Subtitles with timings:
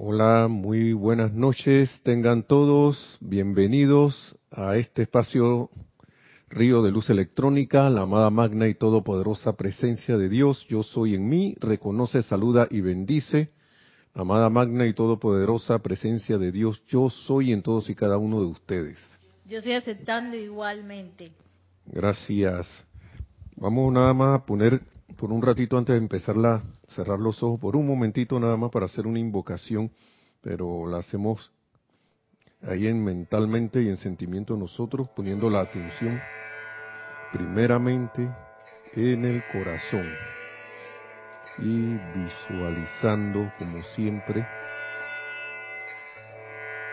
[0.00, 1.90] Hola, muy buenas noches.
[2.04, 5.70] Tengan todos bienvenidos a este espacio
[6.48, 10.64] Río de Luz Electrónica, la amada magna y todopoderosa presencia de Dios.
[10.68, 13.50] Yo soy en mí, reconoce, saluda y bendice.
[14.14, 18.46] Amada magna y todopoderosa presencia de Dios, yo soy en todos y cada uno de
[18.46, 18.98] ustedes.
[19.48, 21.32] Yo estoy aceptando igualmente.
[21.86, 22.68] Gracias.
[23.56, 24.80] Vamos nada más a poner
[25.16, 28.86] por un ratito antes de empezarla, cerrar los ojos por un momentito nada más para
[28.86, 29.90] hacer una invocación,
[30.40, 31.52] pero la hacemos
[32.62, 36.20] ahí en mentalmente y en sentimiento nosotros, poniendo la atención
[37.32, 38.28] primeramente
[38.94, 40.06] en el corazón
[41.58, 44.46] y visualizando como siempre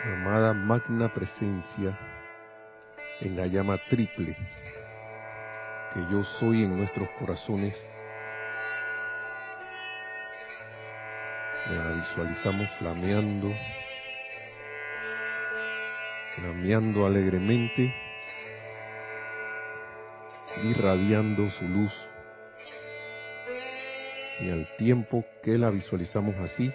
[0.05, 1.98] la amada magna presencia
[3.22, 4.36] en la llama triple
[5.94, 7.75] que yo soy en nuestros corazones
[11.68, 13.52] La visualizamos flameando,
[16.36, 17.92] flameando alegremente,
[20.64, 21.92] irradiando su luz.
[24.42, 26.72] Y al tiempo que la visualizamos así,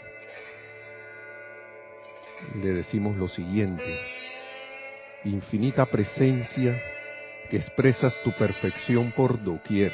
[2.61, 3.85] le decimos lo siguiente,
[5.23, 6.77] infinita presencia
[7.49, 9.93] que expresas tu perfección por doquier.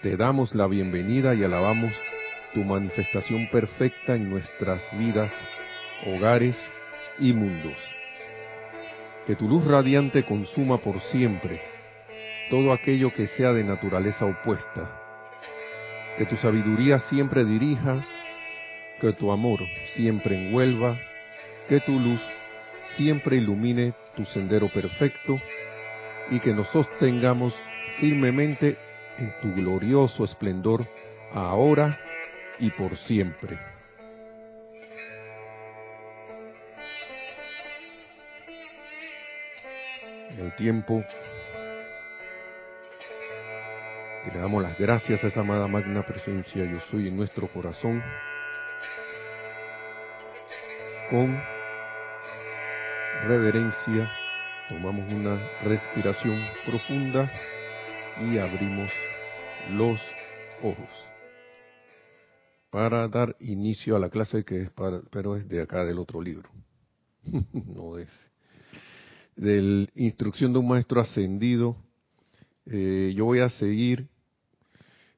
[0.00, 1.92] Te damos la bienvenida y alabamos
[2.52, 5.30] tu manifestación perfecta en nuestras vidas,
[6.06, 6.56] hogares
[7.18, 7.76] y mundos.
[9.26, 11.60] Que tu luz radiante consuma por siempre
[12.50, 14.90] todo aquello que sea de naturaleza opuesta.
[16.18, 18.04] Que tu sabiduría siempre dirija,
[19.00, 19.60] que tu amor
[19.94, 20.98] siempre envuelva,
[21.68, 22.20] que tu luz
[22.96, 25.40] siempre ilumine tu sendero perfecto
[26.30, 27.54] y que nos sostengamos
[28.00, 28.76] firmemente
[29.18, 30.86] en tu glorioso esplendor
[31.32, 31.98] ahora
[32.60, 33.58] y por siempre.
[40.38, 41.04] El tiempo
[44.24, 48.02] que le damos las gracias a esa amada magna presencia yo soy en nuestro corazón,
[51.10, 51.42] con
[53.26, 54.08] reverencia
[54.68, 57.30] tomamos una respiración profunda
[58.20, 58.90] y abrimos
[59.70, 60.00] los
[60.62, 61.09] ojos
[62.70, 66.22] para dar inicio a la clase que es para, pero es de acá del otro
[66.22, 66.48] libro,
[67.52, 68.10] no es
[69.36, 71.76] del instrucción de un maestro ascendido.
[72.66, 74.08] Eh, yo voy a seguir,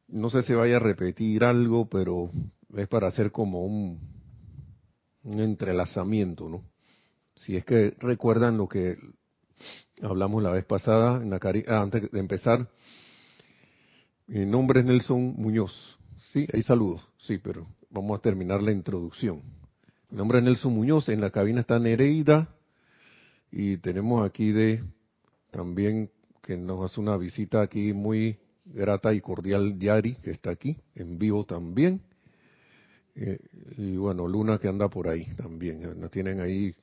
[0.06, 2.30] no sé si vaya a repetir algo, pero
[2.76, 3.98] es para hacer como un,
[5.24, 6.62] un entrelazamiento, ¿no?
[7.34, 8.96] Si es que recuerdan lo que
[10.00, 12.68] hablamos la vez pasada, en la ah, antes de empezar,
[14.28, 15.98] mi nombre es Nelson Muñoz.
[16.32, 17.06] Sí, hay saludos.
[17.18, 19.42] Sí, pero vamos a terminar la introducción.
[20.08, 22.48] Mi nombre es Nelson Muñoz, en la cabina está Nereida
[23.50, 24.82] y tenemos aquí de
[25.50, 26.10] también
[26.42, 31.18] que nos hace una visita aquí muy grata y cordial Yari, que está aquí en
[31.18, 32.00] vivo también.
[33.14, 33.38] Eh,
[33.76, 36.74] y bueno, Luna que anda por ahí también, la tienen ahí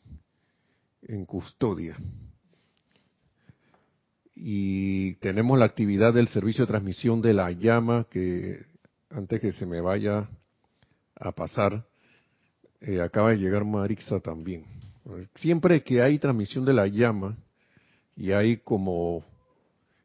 [1.08, 1.98] en custodia.
[4.36, 8.70] Y tenemos la actividad del servicio de transmisión de la llama que
[9.10, 10.30] antes que se me vaya
[11.16, 11.86] a pasar,
[12.82, 14.66] eh, acaba de llegar Marixa también.
[15.36, 17.36] Siempre que hay transmisión de la llama
[18.16, 19.24] y hay como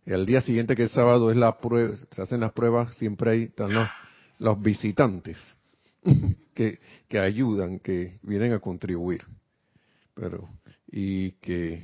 [0.07, 3.43] el día siguiente que es sábado es la prueba, se hacen las pruebas, siempre hay
[3.45, 3.73] están
[4.39, 5.39] los, visitantes
[6.55, 6.79] que,
[7.09, 9.25] que ayudan, que vienen a contribuir.
[10.15, 10.49] Pero
[10.91, 11.83] y que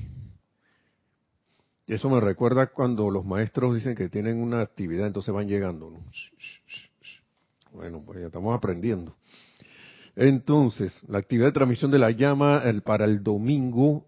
[1.86, 5.90] eso me recuerda cuando los maestros dicen que tienen una actividad, entonces van llegando.
[5.90, 6.04] ¿no?
[7.72, 9.16] Bueno, pues ya estamos aprendiendo.
[10.16, 14.06] Entonces, la actividad de transmisión de la llama el, para el domingo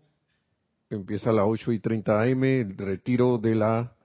[0.90, 3.96] empieza a las 8 y 30 am, el retiro de la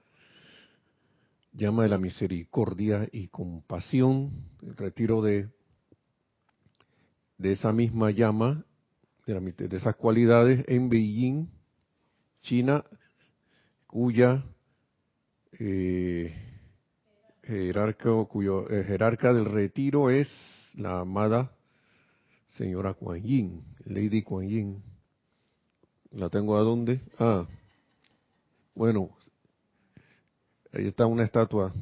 [1.52, 4.30] llama de la misericordia y compasión,
[4.62, 5.48] el retiro de,
[7.36, 8.64] de esa misma llama,
[9.26, 11.48] de, de esas cualidades en Beijing,
[12.42, 12.84] China,
[13.86, 14.44] cuya
[15.58, 16.47] eh,
[17.48, 20.28] jerarca, cuyo eh, jerarca del retiro es
[20.74, 21.50] la amada
[22.48, 24.82] señora Kuan Yin, Lady Kuan Yin.
[26.10, 27.00] ¿La tengo a dónde?
[27.18, 27.46] Ah,
[28.74, 29.10] bueno,
[30.72, 31.72] ahí está una estatua.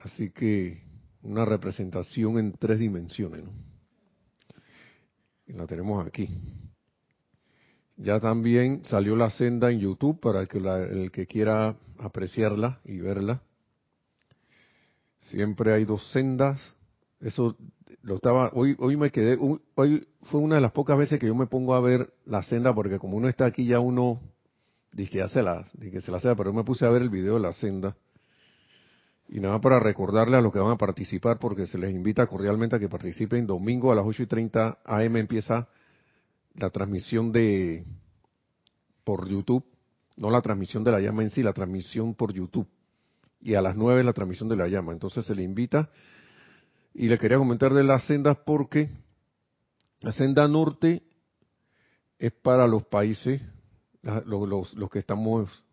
[0.00, 0.82] Así que
[1.22, 3.44] una representación en tres dimensiones.
[3.44, 3.50] ¿no?
[5.46, 6.28] Y la tenemos aquí.
[7.96, 13.42] Ya también salió la senda en YouTube para que, el que quiera apreciarla y verla.
[15.30, 16.60] Siempre hay dos sendas
[17.20, 17.56] Eso
[18.02, 19.36] lo estaba, hoy, hoy me quedé,
[19.74, 22.72] hoy fue una de las pocas veces que yo me pongo a ver la senda,
[22.72, 24.20] porque como uno está aquí ya uno,
[24.92, 27.34] dije, ya se la, dije, se la sea, pero me puse a ver el video
[27.34, 27.96] de la senda.
[29.28, 32.76] Y nada para recordarle a los que van a participar, porque se les invita cordialmente
[32.76, 33.44] a que participen.
[33.44, 35.68] Domingo a las 8 y 30 AM empieza
[36.54, 37.84] la transmisión de
[39.02, 39.64] por YouTube,
[40.16, 42.68] no la transmisión de la llama en sí, la transmisión por YouTube.
[43.40, 44.92] Y a las 9 la transmisión de la llama.
[44.92, 45.90] Entonces se le invita.
[46.94, 48.90] Y le quería comentar de las sendas porque
[50.00, 51.02] la senda norte
[52.18, 53.42] es para los países,
[54.24, 55.64] los, los que estamos,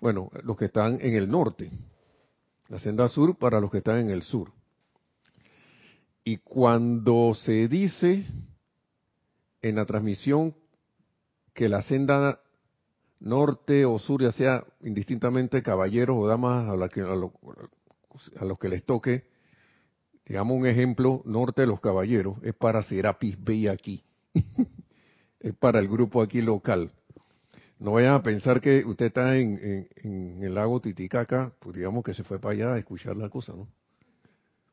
[0.00, 1.70] bueno, los que están en el norte.
[2.68, 4.52] La senda sur para los que están en el sur.
[6.24, 8.26] Y cuando se dice
[9.62, 10.54] en la transmisión
[11.54, 12.40] que la senda
[13.20, 18.68] norte o sur, ya sea indistintamente caballeros o damas a, la que, a, los que
[18.68, 19.24] les toque,
[20.26, 24.04] digamos un ejemplo, norte de los caballeros, es para Serapis Bay aquí.
[25.40, 26.92] es para el grupo aquí local.
[27.78, 32.12] No vayan a pensar que usted está en, en, el lago Titicaca, pues digamos que
[32.12, 33.68] se fue para allá a escuchar la cosa, ¿no?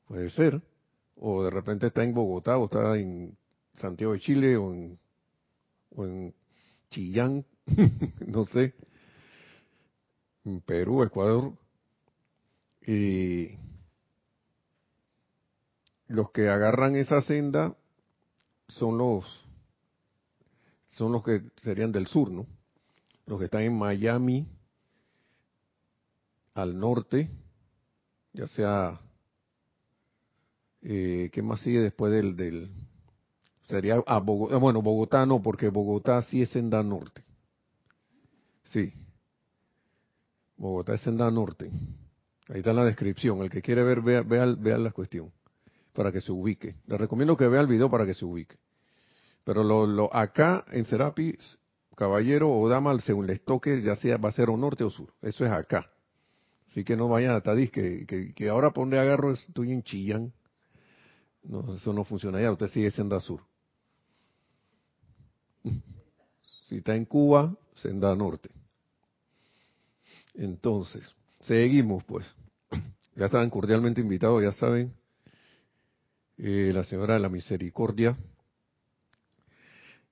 [0.08, 0.62] Puede ser.
[1.16, 3.38] O de repente está en Bogotá, o está en
[3.76, 5.00] Santiago de Chile, en,
[5.92, 6.34] o en
[6.90, 7.46] Chillán,
[8.28, 8.74] no sé,
[10.66, 11.54] Perú, Ecuador,
[12.86, 13.58] y
[16.08, 17.76] los que agarran esa senda
[18.68, 19.26] son los
[20.90, 22.46] son los que serían del sur, ¿no?
[23.26, 24.48] Los que están en Miami
[26.54, 27.30] al norte,
[28.32, 29.02] ya sea
[30.84, 32.72] eh, ¿qué más sigue después del, del
[33.68, 37.25] sería a Bogotá, bueno Bogotá no porque Bogotá sí es senda norte
[38.76, 38.92] Sí.
[40.58, 41.72] Bogotá es senda norte.
[42.50, 43.42] Ahí está la descripción.
[43.42, 45.32] El que quiere ver, vea, vea, la cuestión
[45.94, 46.76] para que se ubique.
[46.86, 48.58] Le recomiendo que vea el video para que se ubique.
[49.46, 51.58] Pero lo, lo acá en Serapis,
[51.96, 55.14] caballero o dama, según les toque, ya sea va a ser o norte o sur.
[55.22, 55.90] Eso es acá.
[56.68, 59.84] Así que no vayan a Tadis, que, que, que ahora por donde agarro estoy en
[59.84, 60.34] Chillán.
[61.44, 63.40] No, eso no funciona ya, usted sigue senda sur.
[66.64, 68.55] Si está en Cuba, senda norte.
[70.38, 72.26] Entonces, seguimos pues.
[73.16, 74.94] Ya estaban cordialmente invitados, ya saben,
[76.38, 78.18] eh, la señora de la misericordia.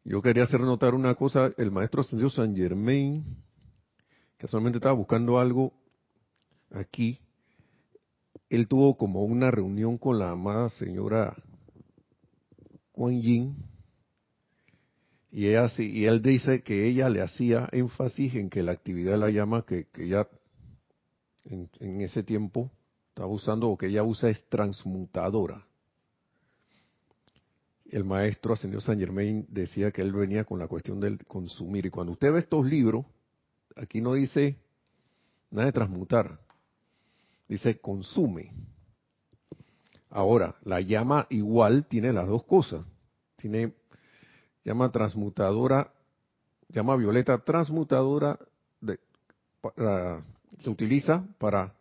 [0.06, 3.24] Yo quería hacer notar una cosa, el maestro ascendido San Germain,
[4.38, 5.74] que solamente estaba buscando algo
[6.72, 7.20] aquí,
[8.50, 11.36] él tuvo como una reunión con la amada señora
[12.92, 13.56] Kuan Yin,
[15.36, 19.66] y, él dice que ella le hacía énfasis en que la actividad de la llama
[19.66, 20.28] que, que ella
[21.46, 22.72] en, ese tiempo
[23.10, 25.66] estaba usando o que ella usa es transmutadora.
[27.90, 31.88] El maestro ascendió San Germain decía que él venía con la cuestión del consumir.
[31.88, 33.04] Y cuando usted ve estos libros,
[33.76, 34.58] aquí no dice
[35.50, 36.40] nada de transmutar,
[37.48, 38.52] dice consume.
[40.12, 42.86] Ahora, la llama igual tiene las dos cosas.
[43.36, 43.74] Tiene
[44.64, 45.92] llama transmutadora,
[46.70, 48.40] llama violeta transmutadora,
[50.60, 51.74] se utiliza para,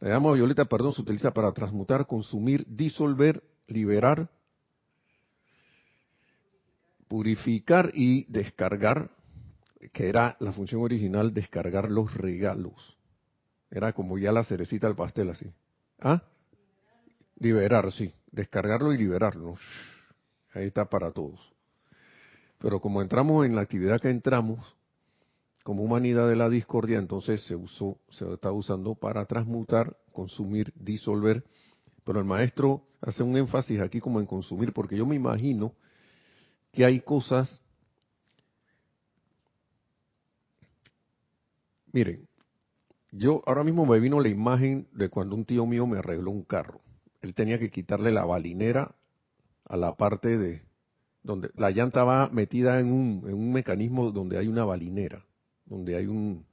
[0.00, 4.28] la llama violeta, perdón, se utiliza para transmutar, consumir, disolver, liberar,
[7.08, 9.10] purificar y descargar,
[9.92, 12.96] que era la función original, descargar los regalos.
[13.70, 15.52] Era como ya la cerecita al pastel así.
[16.00, 16.22] ¿Ah?
[17.36, 18.12] Liberar, sí.
[18.30, 19.56] Descargarlo y liberarlo.
[20.52, 21.40] Ahí está para todos.
[22.58, 24.58] Pero como entramos en la actividad que entramos,
[25.62, 31.44] como humanidad de la discordia, entonces se usó, se está usando para transmutar, consumir, disolver.
[32.04, 35.74] Pero el maestro hace un énfasis aquí como en consumir, porque yo me imagino
[36.72, 37.60] que hay cosas.
[41.92, 42.26] Miren,
[43.12, 46.42] yo ahora mismo me vino la imagen de cuando un tío mío me arregló un
[46.42, 46.80] carro.
[47.20, 48.94] Él tenía que quitarle la balinera
[49.64, 50.62] a la parte de,
[51.28, 55.26] donde la llanta va metida en un, en un mecanismo donde hay una balinera,
[55.66, 56.46] donde hay un,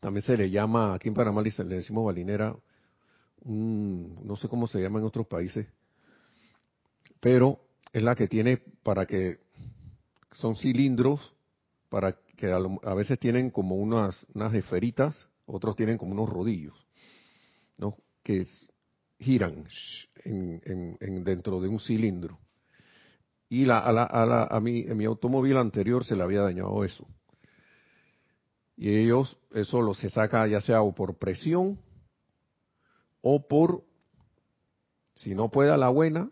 [0.00, 2.56] también se le llama, aquí en Panamá le decimos balinera,
[3.42, 5.68] un, no sé cómo se llama en otros países,
[7.20, 7.60] pero
[7.92, 9.38] es la que tiene para que,
[10.32, 11.32] son cilindros,
[11.88, 16.74] para que a, veces tienen como unas, unas esferitas, otros tienen como unos rodillos,
[17.78, 17.96] ¿no?
[18.24, 18.44] Que
[19.20, 19.68] giran
[20.24, 22.40] en, en, dentro de un cilindro
[23.48, 26.42] y la, a, la, a, la, a mi, en mi automóvil anterior se le había
[26.42, 27.06] dañado eso.
[28.76, 31.78] Y ellos, eso lo se saca ya sea por presión
[33.22, 33.82] o por
[35.14, 36.30] Si no puede a la buena,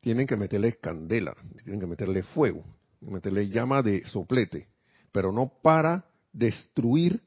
[0.00, 2.64] tienen que meterle candela, tienen que meterle fuego,
[3.00, 4.68] meterle llama de soplete,
[5.12, 7.20] pero no para destruir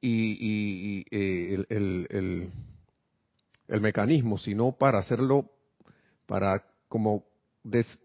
[0.00, 2.50] y, eh, el,
[3.68, 5.50] el, mecanismo, sino para hacerlo,
[6.32, 7.26] para como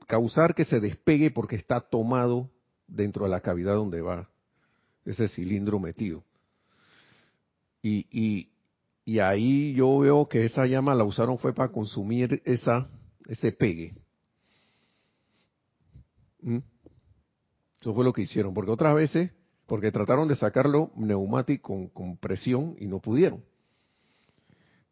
[0.05, 2.51] causar que se despegue porque está tomado
[2.85, 4.29] dentro de la cavidad donde va
[5.05, 6.25] ese cilindro metido.
[7.81, 8.49] Y, y,
[9.05, 12.89] y ahí yo veo que esa llama la usaron fue para consumir esa,
[13.27, 13.95] ese pegue.
[16.41, 16.57] ¿Mm?
[17.79, 19.31] Eso fue lo que hicieron, porque otras veces,
[19.67, 23.41] porque trataron de sacarlo neumático con, presión y no pudieron.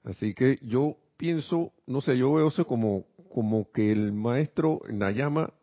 [0.06, 5.54] Así que yo pienso, no sé, yo veo eso como, como que el maestro Nayama,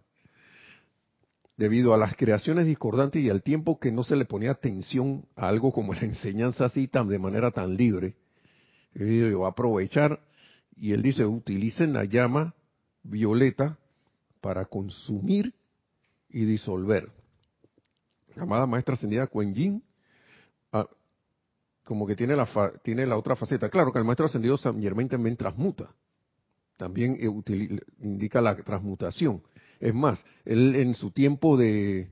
[1.56, 5.48] debido a las creaciones discordantes y al tiempo que no se le ponía atención a
[5.48, 8.16] algo como la enseñanza así de manera tan libre,
[8.94, 10.20] él va a aprovechar
[10.76, 12.54] y él dice, utilicen la llama
[13.02, 13.78] violeta
[14.40, 15.54] para consumir
[16.28, 17.10] y disolver.
[18.34, 19.82] La amada maestra ascendida Kuan Yin,
[20.72, 20.88] ah,
[21.84, 22.48] como que tiene la,
[22.82, 23.68] tiene la otra faceta.
[23.68, 25.94] Claro que el maestro ascendido San Germain también transmuta,
[26.82, 29.40] también eh, indica la transmutación.
[29.78, 32.10] Es más, él en su tiempo de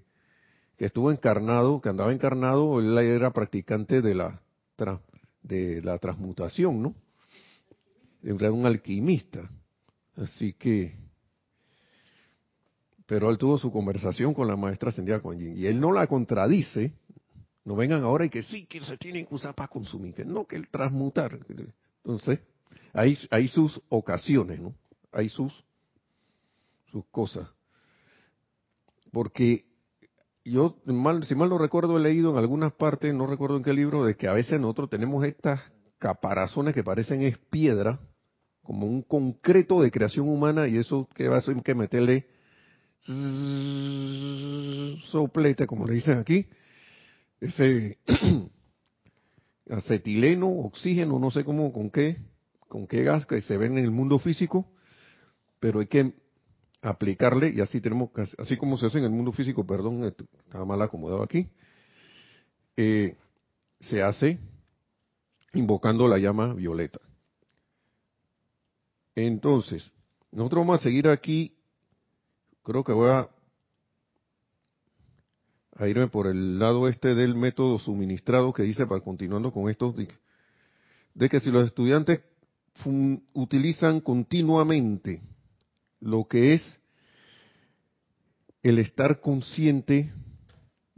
[0.77, 4.41] que estuvo encarnado, que andaba encarnado, él era practicante de la
[5.43, 6.95] de la transmutación, ¿no?
[8.23, 9.51] Era un alquimista.
[10.15, 10.95] Así que,
[13.07, 16.07] pero él tuvo su conversación con la maestra ascendida Kuan Yin y él no la
[16.07, 16.93] contradice.
[17.65, 20.47] No vengan ahora y que sí, que se tienen que usar para consumir, que no,
[20.47, 21.39] que el transmutar.
[22.05, 22.39] Entonces,
[22.93, 24.75] hay, sus ocasiones, ¿no?
[25.13, 25.65] Hay sus,
[26.91, 27.49] sus cosas.
[29.13, 29.67] Porque
[30.45, 33.73] yo, mal, si mal no recuerdo, he leído en algunas partes, no recuerdo en qué
[33.73, 35.61] libro, de que a veces nosotros tenemos estas
[35.99, 38.01] caparazones que parecen es piedra,
[38.63, 42.27] como un concreto de creación humana, y eso que va a ser que meterle
[45.11, 46.47] soplete, como le dicen aquí,
[47.41, 47.99] ese
[49.71, 52.19] acetileno, oxígeno, no sé cómo, con qué,
[52.71, 54.65] con qué gas que se ve en el mundo físico,
[55.59, 56.15] pero hay que
[56.81, 60.81] aplicarle y así tenemos así como se hace en el mundo físico perdón estaba mal
[60.81, 61.51] acomodado aquí
[62.77, 63.17] eh,
[63.81, 64.39] se hace
[65.53, 67.01] invocando la llama violeta.
[69.17, 69.93] Entonces
[70.31, 71.59] nosotros vamos a seguir aquí
[72.63, 73.29] creo que voy a,
[75.87, 81.29] irme por el lado este del método suministrado que dice para continuando con estos de
[81.29, 82.30] que si los estudiantes
[83.35, 85.23] utilizan continuamente
[86.01, 86.81] lo que es
[88.63, 90.13] el estar consciente,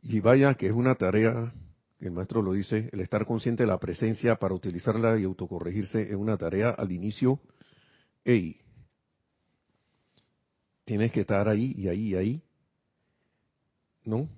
[0.03, 1.53] y vaya que es una tarea,
[2.01, 6.15] el maestro lo dice, el estar consciente de la presencia para utilizarla y autocorregirse es
[6.15, 7.41] una tarea al inicio,
[8.25, 8.61] hey,
[10.85, 12.43] tienes que estar ahí y ahí y ahí,
[14.05, 14.29] ¿no?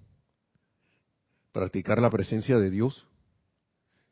[1.52, 3.06] Practicar la presencia de Dios,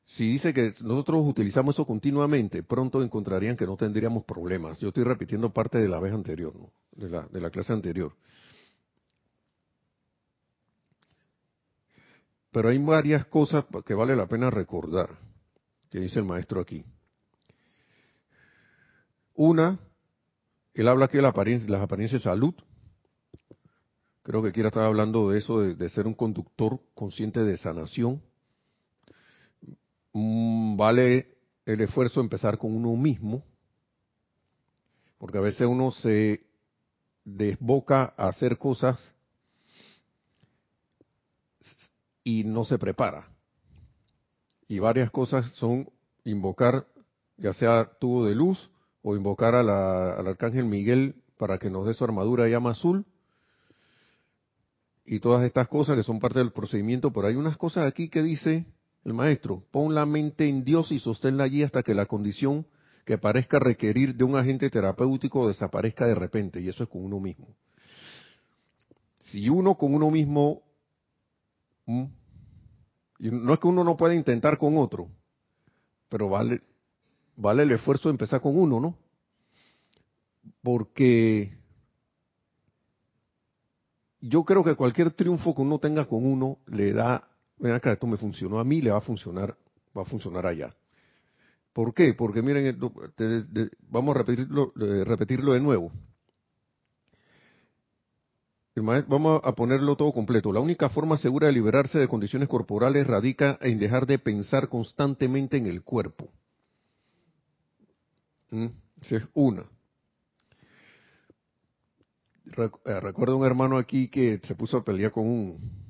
[0.05, 4.79] si dice que nosotros utilizamos eso continuamente, pronto encontrarían que no tendríamos problemas.
[4.79, 6.73] Yo estoy repitiendo parte de la vez anterior, ¿no?
[6.93, 8.15] de, la, de la clase anterior.
[12.51, 15.19] Pero hay varias cosas que vale la pena recordar,
[15.89, 16.85] que dice el maestro aquí.
[19.35, 19.79] Una,
[20.75, 21.35] él habla aquí de las
[21.83, 22.55] apariencias de salud.
[24.23, 28.23] Creo que quiera estar hablando de eso, de ser un conductor consciente de sanación
[30.13, 33.45] Mm, vale el esfuerzo empezar con uno mismo,
[35.19, 36.45] porque a veces uno se
[37.25, 39.15] desboca a hacer cosas
[42.25, 43.29] y no se prepara.
[44.69, 45.89] Y varias cosas son
[46.25, 46.87] invocar,
[47.37, 48.71] ya sea tubo de luz,
[49.03, 53.05] o invocar al arcángel Miguel para que nos dé su armadura llama azul,
[55.05, 58.23] y todas estas cosas que son parte del procedimiento, pero hay unas cosas aquí que
[58.23, 58.67] dice
[59.05, 62.67] el maestro, pon la mente en Dios y sosténla allí hasta que la condición
[63.05, 67.19] que parezca requerir de un agente terapéutico desaparezca de repente, y eso es con uno
[67.19, 67.49] mismo.
[69.19, 70.63] Si uno con uno mismo,
[71.87, 75.09] y no es que uno no pueda intentar con otro,
[76.09, 76.63] pero vale,
[77.37, 78.97] vale el esfuerzo de empezar con uno, ¿no?
[80.63, 81.59] Porque
[84.21, 87.32] yo creo que cualquier triunfo que uno tenga con uno le da
[87.63, 89.57] ven acá, esto me funcionó a mí, le va a funcionar,
[89.97, 90.75] va a funcionar allá.
[91.73, 92.13] ¿Por qué?
[92.13, 92.77] Porque miren,
[93.89, 95.93] vamos a repetirlo, repetirlo de nuevo.
[98.75, 100.53] Vamos a ponerlo todo completo.
[100.53, 105.57] La única forma segura de liberarse de condiciones corporales radica en dejar de pensar constantemente
[105.57, 106.31] en el cuerpo.
[108.51, 108.67] ¿Mm?
[109.01, 109.65] Esa es una.
[112.57, 115.82] Eh, recuerdo un hermano aquí que se puso a pelear con un,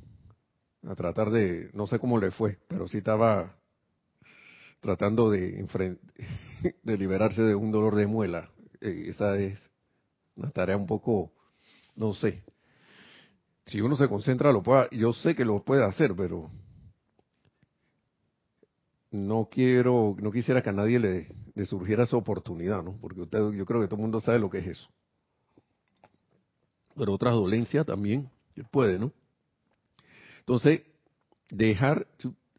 [0.87, 3.57] a tratar de, no sé cómo le fue, pero sí estaba
[4.81, 5.65] tratando de,
[6.83, 8.51] de liberarse de un dolor de muela.
[8.81, 9.59] Eh, esa es
[10.37, 11.33] una tarea un poco,
[11.95, 12.43] no sé.
[13.67, 16.51] Si uno se concentra, lo puede, yo sé que lo puede hacer, pero
[19.11, 22.99] no quiero, no quisiera que a nadie le, le surgiera esa oportunidad, ¿no?
[23.01, 24.89] Porque usted, yo creo que todo el mundo sabe lo que es eso
[26.97, 28.29] pero otras dolencias también
[28.71, 29.13] puede, ¿no?
[30.43, 30.83] Entonces,
[31.51, 32.09] dejar,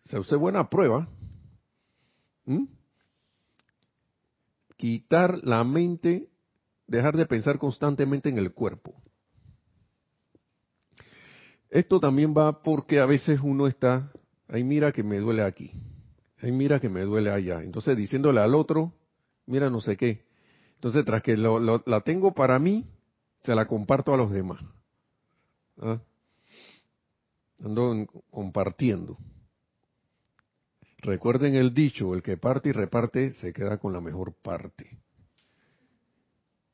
[0.05, 1.09] se hace buena prueba,
[4.77, 6.29] quitar la mente,
[6.87, 8.95] dejar de pensar constantemente en el cuerpo.
[11.69, 14.13] Esto también va porque a veces uno está,
[14.47, 15.71] ay mira que me duele aquí,
[16.41, 17.63] ay mira que me duele allá.
[17.63, 18.93] Entonces diciéndole al otro,
[19.45, 20.23] mira no sé qué.
[20.75, 22.85] Entonces tras que la tengo para mí,
[23.41, 24.63] se la comparto a los demás.
[25.81, 25.99] ¿Ah?
[27.59, 29.17] Ando compartiendo.
[31.03, 34.99] Recuerden el dicho, el que parte y reparte se queda con la mejor parte.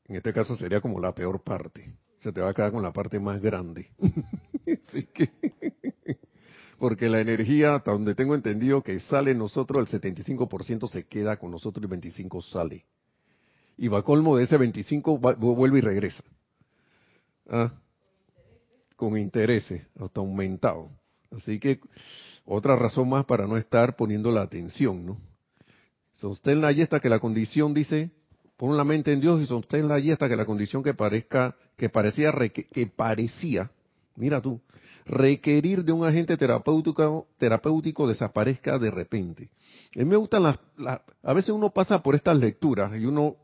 [0.04, 1.94] En este caso sería como la peor parte.
[2.20, 3.88] Se te va a quedar con la parte más grande.
[4.88, 5.30] Así que,
[6.78, 11.50] porque la energía, hasta donde tengo entendido que sale nosotros, el 75% se queda con
[11.50, 12.86] nosotros y el 25% sale.
[13.76, 16.22] Y va colmo de ese 25, vuelve y regresa.
[17.48, 17.72] ¿Ah?
[19.00, 20.90] Con intereses, hasta aumentado.
[21.32, 21.80] Así que
[22.44, 25.18] otra razón más para no estar poniendo la atención, ¿no?
[26.12, 28.10] Sostén allí hasta que la condición dice,
[28.58, 31.88] pon la mente en Dios y sosténla allí hasta que la condición que parezca, que
[31.88, 33.70] parecía, que parecía,
[34.16, 34.60] mira tú,
[35.06, 39.48] requerir de un agente terapéutico, terapéutico desaparezca de repente.
[39.96, 40.58] A mí me gustan las,
[41.22, 43.36] a veces uno pasa por estas lecturas y uno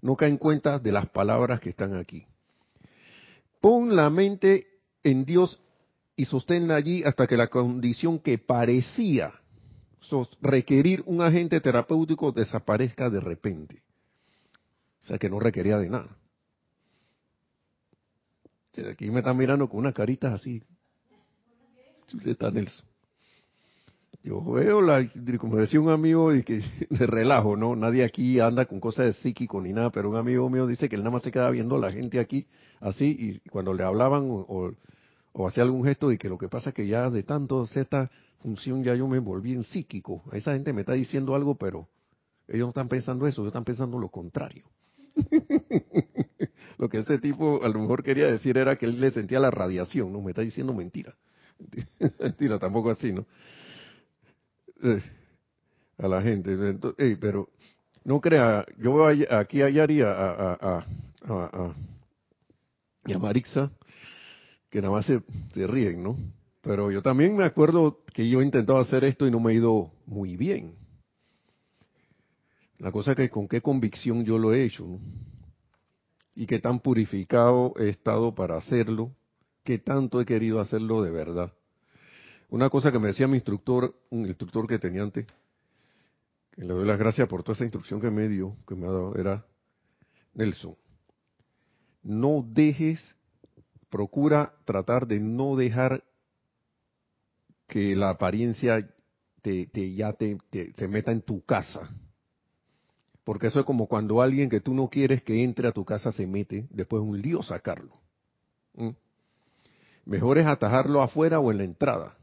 [0.00, 2.24] no cae en cuenta de las palabras que están aquí.
[3.60, 4.75] Pon la mente
[5.06, 5.60] en Dios
[6.16, 9.32] y sosténla allí hasta que la condición que parecía
[10.40, 13.82] requerir un agente terapéutico desaparezca de repente.
[15.02, 16.16] O sea que no requería de nada.
[18.90, 20.62] Aquí me están mirando con unas caritas así.
[24.22, 25.06] Yo veo, la,
[25.38, 27.76] como decía un amigo, y que de relajo, ¿no?
[27.76, 30.96] Nadie aquí anda con cosas de psíquico ni nada, pero un amigo mío dice que
[30.96, 32.46] él nada más se queda viendo a la gente aquí
[32.80, 34.72] así, y cuando le hablaban o,
[35.44, 38.10] hacía algún gesto, y que lo que pasa es que ya de tanto esta
[38.42, 40.22] función ya yo me volví en psíquico.
[40.32, 41.88] A esa gente me está diciendo algo, pero
[42.48, 44.64] ellos no están pensando eso, ellos están pensando lo contrario.
[46.78, 49.50] lo que ese tipo a lo mejor quería decir era que él le sentía la
[49.50, 50.20] radiación, ¿no?
[50.20, 51.14] Me está diciendo mentira.
[52.20, 53.26] mentira, tampoco así, ¿no?
[54.82, 55.02] Eh,
[55.98, 56.56] a la gente.
[57.20, 57.48] pero
[58.04, 60.86] no crea, yo voy aquí a Yari a, a,
[61.28, 61.74] a,
[63.06, 63.70] y a Marixa,
[64.76, 65.22] que nada más se,
[65.66, 66.18] ríen, ¿no?
[66.60, 69.54] Pero yo también me acuerdo que yo he intentado hacer esto y no me ha
[69.54, 70.74] ido muy bien.
[72.76, 75.00] La cosa es que con qué convicción yo lo he hecho, ¿no?
[76.34, 79.12] Y qué tan purificado he estado para hacerlo,
[79.64, 81.54] qué tanto he querido hacerlo de verdad.
[82.50, 85.24] Una cosa que me decía mi instructor, un instructor que tenía antes,
[86.50, 88.90] que le doy las gracias por toda esa instrucción que me dio, que me ha
[88.90, 89.46] dado, era
[90.34, 90.76] Nelson.
[92.02, 93.15] No dejes,
[93.96, 96.04] procura tratar de no dejar
[97.66, 98.86] que la apariencia
[99.40, 100.36] te, ya te,
[100.76, 101.88] se meta en tu casa.
[103.24, 106.12] Porque eso es como cuando alguien que tú no quieres que entre a tu casa
[106.12, 107.98] se mete, después es un lío sacarlo.
[108.74, 108.90] ¿Mm?
[110.04, 112.18] Mejor es atajarlo afuera o en la entrada.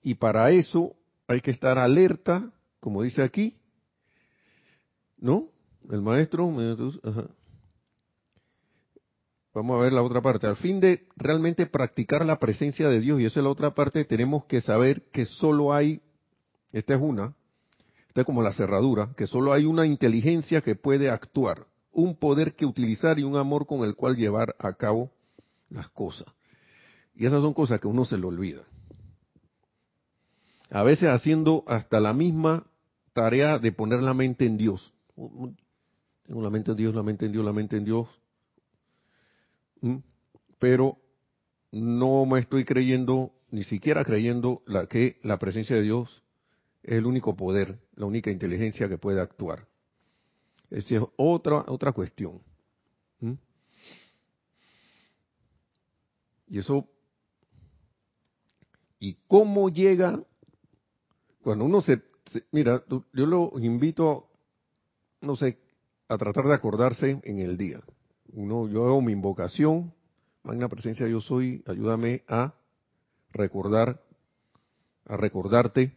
[0.00, 0.94] Y para eso
[1.26, 3.58] hay que estar alerta, como dice aquí,
[5.18, 5.48] ¿no?
[5.90, 6.48] El maestro,
[9.54, 13.20] vamos a ver la otra parte, al fin de realmente practicar la presencia de Dios,
[13.20, 16.02] y esa es la otra parte, tenemos que saber que solo hay,
[16.72, 17.34] esta es una,
[18.08, 22.54] esta es como la cerradura, que solo hay una inteligencia que puede actuar, un poder
[22.54, 25.10] que utilizar y un amor con el cual llevar a cabo
[25.70, 26.26] las cosas.
[27.14, 28.64] Y esas son cosas que uno se le olvida
[30.74, 32.66] a veces haciendo hasta la misma
[33.12, 34.92] tarea de poner la mente en Dios.
[35.14, 38.08] Tengo la mente en Dios, la mente en Dios, la mente en Dios.
[39.84, 39.98] ¿Mm?
[40.58, 40.98] Pero
[41.70, 46.22] no me estoy creyendo, ni siquiera creyendo que la presencia de Dios
[46.82, 49.66] es el único poder, la única inteligencia que puede actuar.
[50.70, 52.40] Esa es otra, otra cuestión.
[53.20, 53.34] ¿Mm?
[56.48, 56.88] Y eso,
[58.98, 60.22] ¿y cómo llega
[61.42, 62.02] cuando uno se,
[62.52, 64.30] mira, yo lo invito
[65.24, 65.58] no sé,
[66.08, 67.80] a tratar de acordarse en el día.
[68.36, 69.94] Uno, yo hago mi invocación,
[70.42, 72.52] magna presencia yo soy, ayúdame a
[73.30, 74.02] recordar,
[75.06, 75.96] a recordarte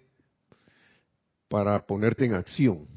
[1.47, 2.87] para ponerte en acción,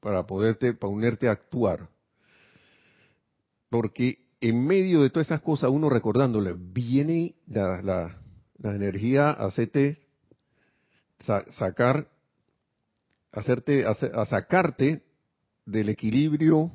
[0.00, 1.88] para poderte, ponerte a actuar.
[3.70, 8.20] Porque en medio de todas estas cosas, uno recordándole, viene la, la,
[8.58, 10.06] la energía a hacerte
[11.18, 12.10] sacar,
[13.32, 15.02] hacerte, a sacarte
[15.64, 16.72] del equilibrio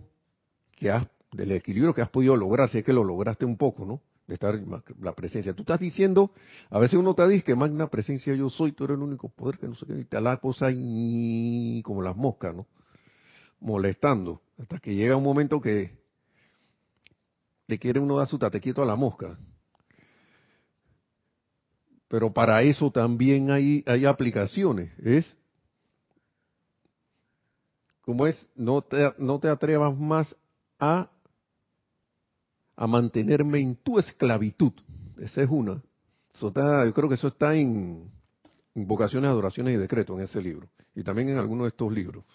[1.32, 4.02] del equilibrio que has podido lograr, si es que lo lograste un poco, ¿no?
[4.28, 4.58] De estar
[5.02, 5.54] la presencia.
[5.54, 6.32] Tú estás diciendo,
[6.69, 9.58] a veces uno te dice que magna presencia yo soy, tú eres el único poder
[9.58, 10.67] que no sé qué, y te la cosa
[11.84, 12.67] como las moscas, ¿no?
[13.60, 15.98] Molestando, hasta que llega un momento que
[17.67, 19.38] le quiere uno dar su tatequito a la mosca.
[22.08, 24.91] Pero para eso también hay, hay aplicaciones.
[25.00, 25.36] Es,
[28.02, 30.36] como es, no te, no te atrevas más
[30.84, 31.10] a,
[32.88, 34.74] mantenerme en tu esclavitud.
[35.17, 35.82] Esa es una.
[36.34, 38.12] Eso está, yo creo que eso está en
[38.76, 40.67] Invocaciones, Adoraciones y Decretos en ese libro.
[40.96, 42.26] Y también en alguno de estos libros.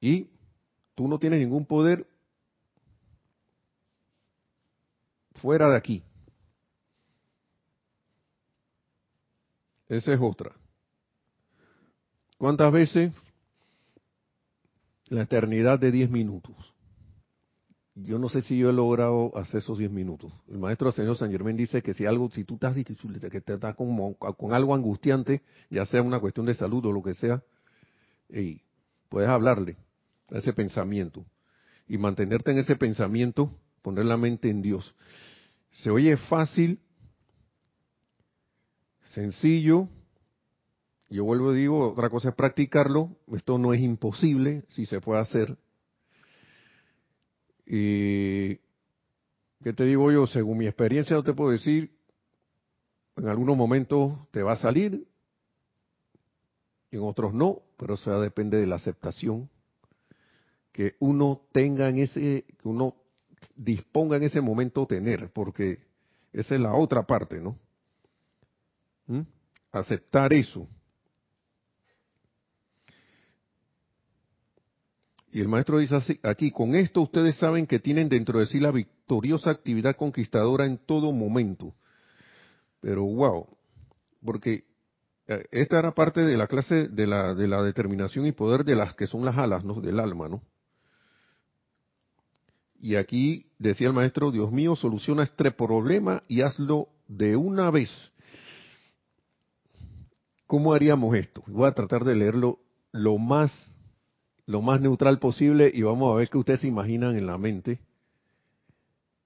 [0.00, 0.30] Y
[0.94, 2.06] tú no tienes ningún poder
[5.34, 6.02] fuera de aquí.
[9.88, 10.52] Esa es otra.
[12.38, 13.12] ¿Cuántas veces?
[15.10, 16.54] La eternidad de 10 minutos.
[17.96, 20.32] Yo no sé si yo he logrado hacer esos 10 minutos.
[20.48, 23.74] El maestro señor San Germán dice que si algo, si tú estás que te estás
[23.74, 27.42] con, con algo angustiante, ya sea una cuestión de salud o lo que sea,
[28.28, 28.62] y
[29.08, 29.76] puedes hablarle
[30.30, 31.26] a ese pensamiento
[31.88, 34.94] y mantenerte en ese pensamiento, poner la mente en Dios.
[35.72, 36.78] Se oye fácil,
[39.06, 39.88] sencillo.
[41.10, 43.10] Yo vuelvo y digo, otra cosa es practicarlo.
[43.34, 45.58] Esto no es imposible, si se puede hacer.
[47.66, 48.56] Y,
[49.62, 50.26] ¿qué te digo yo?
[50.26, 51.90] Según mi experiencia, no te puedo decir,
[53.16, 55.06] en algunos momentos te va a salir,
[56.92, 59.50] en otros no, pero eso depende de la aceptación
[60.72, 62.94] que uno tenga en ese, que uno
[63.56, 65.80] disponga en ese momento tener, porque
[66.32, 67.58] esa es la otra parte, ¿no?
[69.06, 69.22] ¿Mm?
[69.72, 70.68] Aceptar eso.
[75.32, 78.58] Y el maestro dice así, aquí, con esto ustedes saben que tienen dentro de sí
[78.58, 81.74] la victoriosa actividad conquistadora en todo momento.
[82.80, 83.46] Pero wow,
[84.24, 84.64] porque
[85.28, 88.74] eh, esta era parte de la clase de la, de la determinación y poder de
[88.74, 89.74] las que son las alas, ¿no?
[89.80, 90.42] Del alma, ¿no?
[92.80, 97.90] Y aquí decía el maestro, Dios mío, soluciona este problema y hazlo de una vez.
[100.46, 101.44] ¿Cómo haríamos esto?
[101.46, 102.58] Voy a tratar de leerlo
[102.90, 103.52] lo más,
[104.50, 107.80] lo más neutral posible y vamos a ver qué ustedes se imaginan en la mente,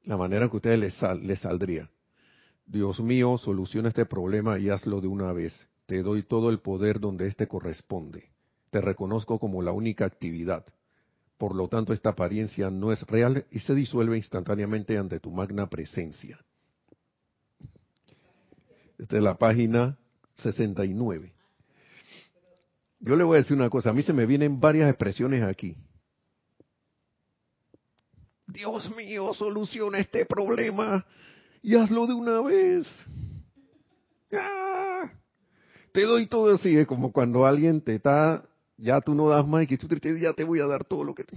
[0.04, 1.90] la manera que a ustedes les, les saldría.
[2.66, 5.68] Dios mío, soluciona este problema y hazlo de una vez.
[5.86, 8.30] Te doy todo el poder donde éste corresponde.
[8.70, 10.64] Te reconozco como la única actividad
[11.44, 15.68] por lo tanto, esta apariencia no es real y se disuelve instantáneamente ante tu magna
[15.68, 16.38] presencia.
[18.98, 19.98] Esta es la página
[20.36, 21.33] 69.
[23.04, 25.76] Yo le voy a decir una cosa, a mí se me vienen varias expresiones aquí.
[28.46, 31.04] Dios mío, soluciona este problema
[31.60, 32.86] y hazlo de una vez.
[34.32, 35.12] ¡Ah!
[35.92, 39.64] Te doy todo así, es como cuando alguien te está ya tú no das más
[39.64, 41.36] y que tú te, ya te voy a dar todo lo que te...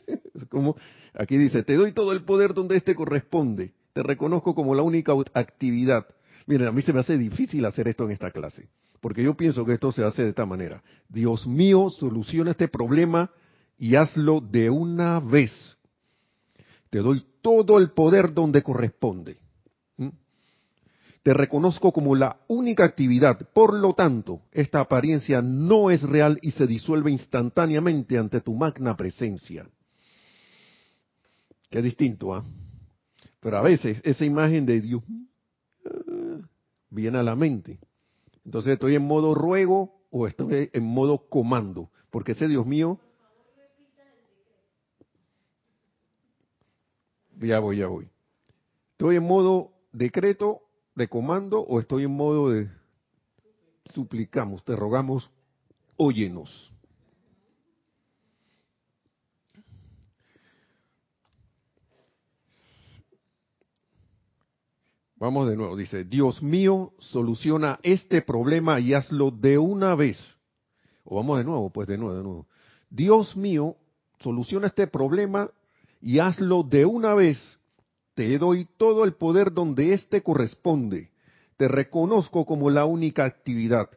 [0.48, 0.76] como
[1.14, 5.14] aquí dice, te doy todo el poder donde éste corresponde, te reconozco como la única
[5.34, 6.06] actividad.
[6.46, 8.68] Miren, a mí se me hace difícil hacer esto en esta clase,
[9.00, 10.82] porque yo pienso que esto se hace de esta manera.
[11.08, 13.30] Dios mío, soluciona este problema
[13.78, 15.52] y hazlo de una vez.
[16.90, 19.38] Te doy todo el poder donde corresponde.
[21.22, 23.50] Te reconozco como la única actividad.
[23.52, 28.96] Por lo tanto, esta apariencia no es real y se disuelve instantáneamente ante tu magna
[28.96, 29.68] presencia.
[31.70, 32.44] Qué distinto, ¿ah?
[33.40, 35.02] Pero a veces esa imagen de Dios
[35.84, 36.40] ah,
[36.90, 37.78] viene a la mente.
[38.48, 41.90] Entonces estoy en modo ruego o estoy en modo comando.
[42.08, 42.98] Porque ese Dios mío...
[47.38, 48.08] Ya voy, ya voy.
[48.92, 50.62] Estoy en modo decreto
[50.94, 52.70] de comando o estoy en modo de
[53.92, 55.30] suplicamos, te rogamos,
[55.98, 56.72] óyenos.
[65.20, 70.16] Vamos de nuevo, dice, Dios mío, soluciona este problema y hazlo de una vez.
[71.02, 72.46] O vamos de nuevo, pues de nuevo, de nuevo.
[72.88, 73.76] Dios mío,
[74.20, 75.50] soluciona este problema
[76.00, 77.38] y hazlo de una vez.
[78.14, 81.10] Te doy todo el poder donde éste corresponde.
[81.56, 83.90] Te reconozco como la única actividad.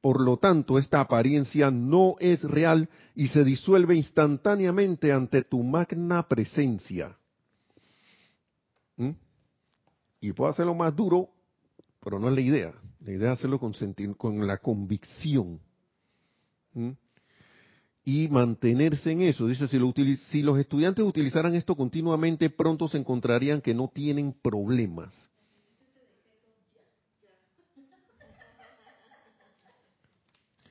[0.00, 6.28] Por lo tanto, esta apariencia no es real y se disuelve instantáneamente ante tu magna
[6.28, 7.16] presencia.
[8.96, 9.10] ¿Mm?
[10.20, 11.28] Y puedo hacerlo más duro,
[12.00, 12.74] pero no es la idea.
[13.00, 13.72] La idea es hacerlo con,
[14.16, 15.60] con la convicción.
[18.04, 19.46] Y mantenerse en eso.
[19.46, 25.28] Dice, si, los estudiantes utilizaran esto continuamente, pronto se encontrarían que no tienen problemas.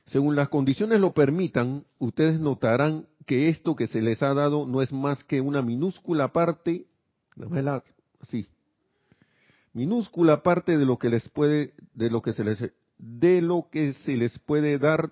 [0.06, 4.82] Según las condiciones lo permitan, ustedes notarán que esto que se les ha dado no
[4.82, 6.88] es más que una minúscula parte,
[8.22, 8.48] así,
[9.78, 12.60] minúscula parte de lo que les puede, de lo que se les,
[12.98, 15.12] de lo que se les puede dar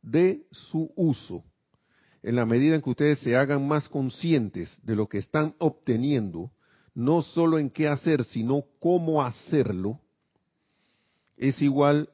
[0.00, 1.42] de su uso.
[2.22, 6.52] En la medida en que ustedes se hagan más conscientes de lo que están obteniendo,
[6.94, 9.98] no solo en qué hacer, sino cómo hacerlo,
[11.36, 12.10] es igual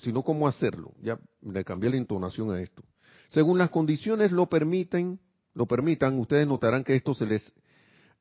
[0.00, 0.94] sino cómo hacerlo.
[1.02, 2.82] Ya le cambié la entonación a esto.
[3.28, 5.20] Según las condiciones lo permiten,
[5.52, 7.52] lo permitan, ustedes notarán que esto se les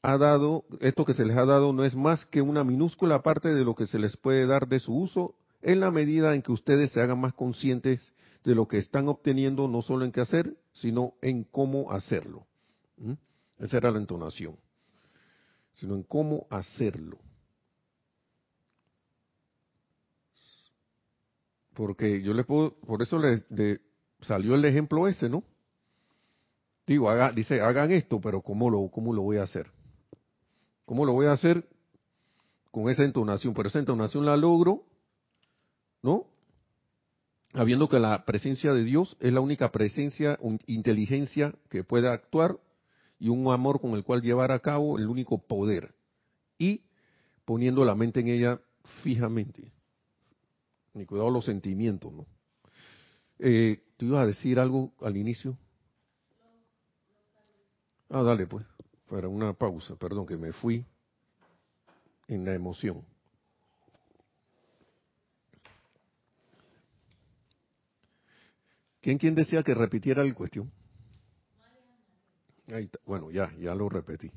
[0.07, 3.53] ha dado, esto que se les ha dado no es más que una minúscula parte
[3.53, 6.53] de lo que se les puede dar de su uso en la medida en que
[6.53, 7.99] ustedes se hagan más conscientes
[8.45, 12.47] de lo que están obteniendo, no solo en qué hacer, sino en cómo hacerlo.
[12.95, 13.15] ¿Mm?
[13.59, 14.55] Esa era la entonación.
[15.73, 17.17] Sino en cómo hacerlo.
[21.73, 23.81] Porque yo le puedo, por eso le,
[24.21, 25.43] salió el ejemplo ese, ¿no?
[26.85, 29.69] Digo, haga, dice, hagan esto, pero ¿cómo lo, ¿cómo lo voy a hacer?
[30.87, 31.67] ¿Cómo lo voy a hacer?
[32.71, 34.85] Con esa entonación, pero esa entonación la logro,
[36.01, 36.25] ¿no?
[37.53, 42.57] Habiendo que la presencia de Dios es la única presencia, inteligencia que puede actuar
[43.19, 45.93] y un amor con el cual llevar a cabo el único poder.
[46.57, 46.85] Y
[47.45, 48.61] poniendo la mente en ella
[49.03, 49.73] fijamente
[50.97, 52.25] ni cuidado los sentimientos, ¿no?
[53.39, 55.57] Eh, ¿Tú ibas a decir algo al inicio?
[58.09, 58.65] Ah, dale, pues,
[59.09, 60.85] para una pausa, perdón, que me fui
[62.27, 63.03] en la emoción.
[69.01, 70.71] ¿Quién, quién decía que repitiera la cuestión?
[73.05, 74.29] Bueno, ya, ya lo repetí.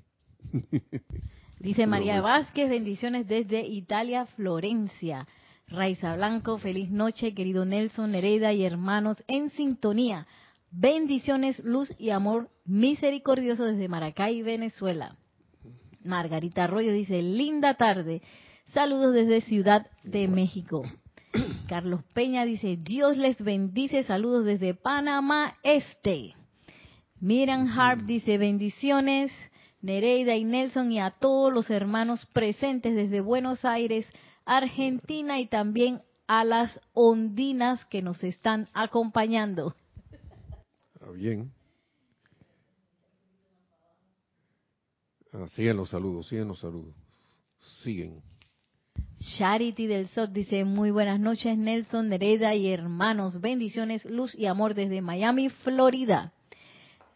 [1.59, 5.27] Dice María Vázquez, bendiciones desde Italia, Florencia.
[5.67, 10.27] Raiza Blanco, feliz noche, querido Nelson, Nereida y hermanos en sintonía.
[10.73, 15.17] Bendiciones, luz y amor misericordioso desde Maracay, Venezuela.
[16.05, 18.23] Margarita Arroyo dice, linda tarde.
[18.73, 20.85] Saludos desde Ciudad de México.
[21.69, 24.05] Carlos Peña dice, Dios les bendice.
[24.05, 26.35] Saludos desde Panamá Este.
[27.19, 29.33] Miriam Harp dice, bendiciones.
[29.83, 34.07] Nereida y Nelson y a todos los hermanos presentes desde Buenos Aires,
[34.45, 39.75] Argentina y también a las ondinas que nos están acompañando.
[41.01, 41.51] Está bien.
[45.33, 46.95] Ah, siguen los saludos, siguen los saludos.
[47.83, 48.21] Siguen.
[49.39, 54.75] Charity del SOT dice, muy buenas noches Nelson, Nereda y hermanos, bendiciones, luz y amor
[54.75, 56.35] desde Miami, Florida.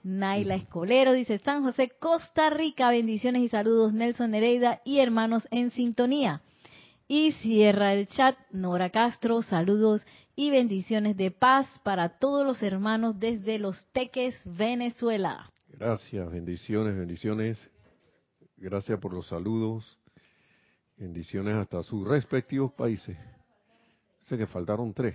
[0.02, 5.70] Naila Escolero dice, San José, Costa Rica, bendiciones y saludos Nelson, Nereida y hermanos en
[5.72, 6.40] sintonía.
[7.06, 13.18] Y cierra el chat Nora Castro, saludos y bendiciones de paz para todos los hermanos
[13.18, 15.50] desde Los Teques, Venezuela.
[15.68, 17.70] Gracias, bendiciones, bendiciones.
[18.56, 19.98] Gracias por los saludos.
[20.96, 23.16] Bendiciones hasta sus respectivos países.
[24.22, 25.14] Sé que faltaron tres.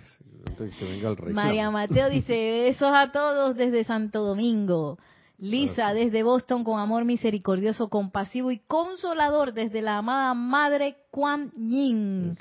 [0.57, 2.33] que venga el María Mateo dice,
[2.67, 4.99] besos a todos desde Santo Domingo.
[5.39, 12.37] Lisa desde Boston con amor misericordioso, compasivo y consolador desde la amada Madre Kuan Yin.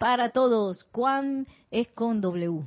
[0.00, 2.64] Para todos, Kuan es con W.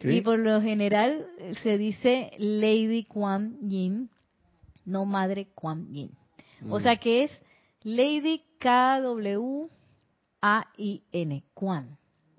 [0.00, 1.26] y por lo general
[1.62, 4.08] se dice Lady Kuan Yin,
[4.86, 6.10] no Madre Kuan Yin.
[6.70, 6.82] O mm.
[6.82, 7.42] sea que es
[7.82, 9.68] Lady K W
[10.40, 11.98] A I N, Kuan.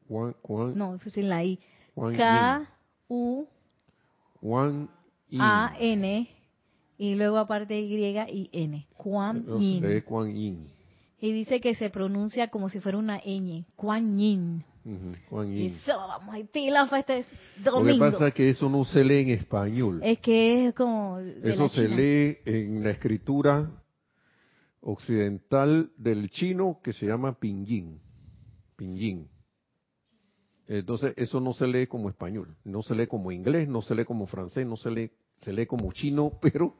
[0.09, 1.59] No, sin la I.
[2.17, 2.67] K
[3.09, 3.45] U
[5.39, 6.29] a, N,
[6.97, 8.87] y luego aparte Y y N.
[8.97, 10.80] Kuan Yin.
[11.21, 13.65] Y dice que se pronuncia como si fuera una ñ.
[13.75, 14.65] Kuan Yin.
[14.83, 17.25] Eso, vamos, pilas para este
[17.63, 18.05] domingo.
[18.05, 20.01] Lo que pasa es que eso no se lee en español.
[20.03, 21.19] Es que es como...
[21.19, 23.69] eso se lee en la escritura
[24.79, 28.01] occidental del chino que se llama pinyin.
[28.75, 29.29] Pinyin.
[30.67, 34.05] Entonces, eso no se lee como español, no se lee como inglés, no se lee
[34.05, 36.75] como francés, no se lee, se lee como chino, pero...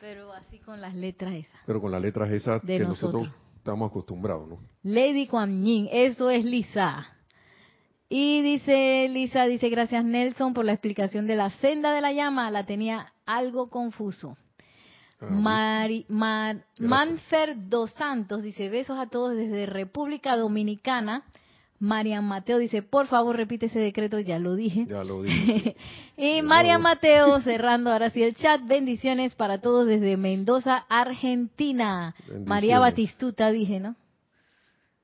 [0.00, 1.60] Pero así con las letras esas.
[1.66, 3.30] Pero con las letras esas que nosotros.
[3.64, 4.58] Estamos acostumbrados, ¿no?
[4.82, 7.06] Lady Kuan Yin, eso es Lisa.
[8.10, 12.50] Y dice Lisa, dice, gracias Nelson por la explicación de la senda de la llama,
[12.50, 14.36] la tenía algo confuso.
[15.18, 21.24] Ah, Mari, Manfer dos Santos dice, besos a todos desde República Dominicana.
[21.84, 24.86] Marian Mateo dice, por favor repite ese decreto, ya lo dije.
[24.88, 25.76] Ya lo dije.
[26.16, 32.14] y Marian Mateo cerrando ahora sí el chat, bendiciones para todos desde Mendoza, Argentina.
[32.46, 33.96] María Batistuta dije, ¿no?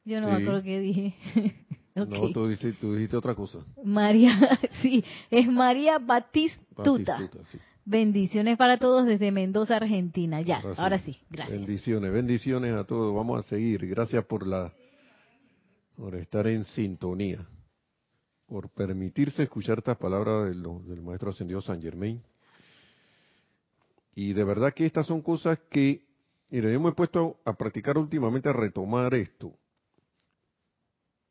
[0.07, 1.15] Yo no me acuerdo qué dije.
[1.93, 3.59] No, tú dijiste, otra cosa.
[3.85, 4.33] María,
[4.81, 7.29] sí, es María Batistuta.
[7.85, 10.41] Bendiciones para todos desde Mendoza, Argentina.
[10.41, 11.59] Ya, ahora sí, gracias.
[11.59, 13.15] Bendiciones, bendiciones a todos.
[13.15, 13.87] Vamos a seguir.
[13.87, 14.73] Gracias por la
[16.01, 17.47] por estar en sintonía,
[18.47, 22.23] por permitirse escuchar estas palabras del, maestro ascendido San Germain.
[24.15, 26.07] Y de verdad que estas son cosas que,
[26.49, 29.53] mire, yo me he puesto a practicar últimamente a retomar esto.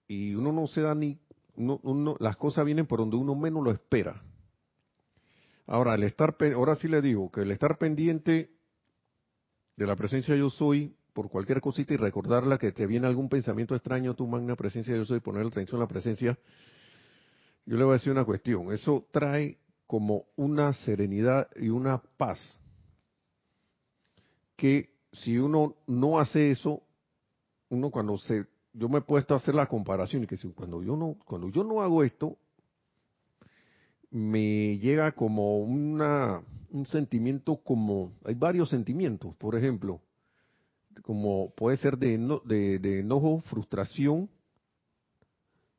[0.07, 1.17] Y uno no se da ni,
[1.55, 4.21] uno, las cosas vienen por donde uno menos lo espera.
[5.65, 8.51] Ahora, el estar, ahora sí le digo que el estar pendiente
[9.75, 13.75] de la presencia yo soy por cualquier cosita y recordarla que te viene algún pensamiento
[13.75, 16.37] extraño, tu magna presencia yo soy, poner atención a la presencia,
[17.65, 22.39] yo le voy a decir una cuestión, eso trae como una serenidad y una paz
[24.55, 26.83] que si uno no hace eso,
[27.69, 30.83] uno cuando se, yo me he puesto a hacer la comparación y que si, cuando
[30.83, 32.37] yo no, cuando yo no hago esto,
[34.11, 36.41] me llega como una,
[36.71, 40.01] un sentimiento como, hay varios sentimientos, por ejemplo,
[41.03, 44.29] como puede ser de, de, enojo, frustración,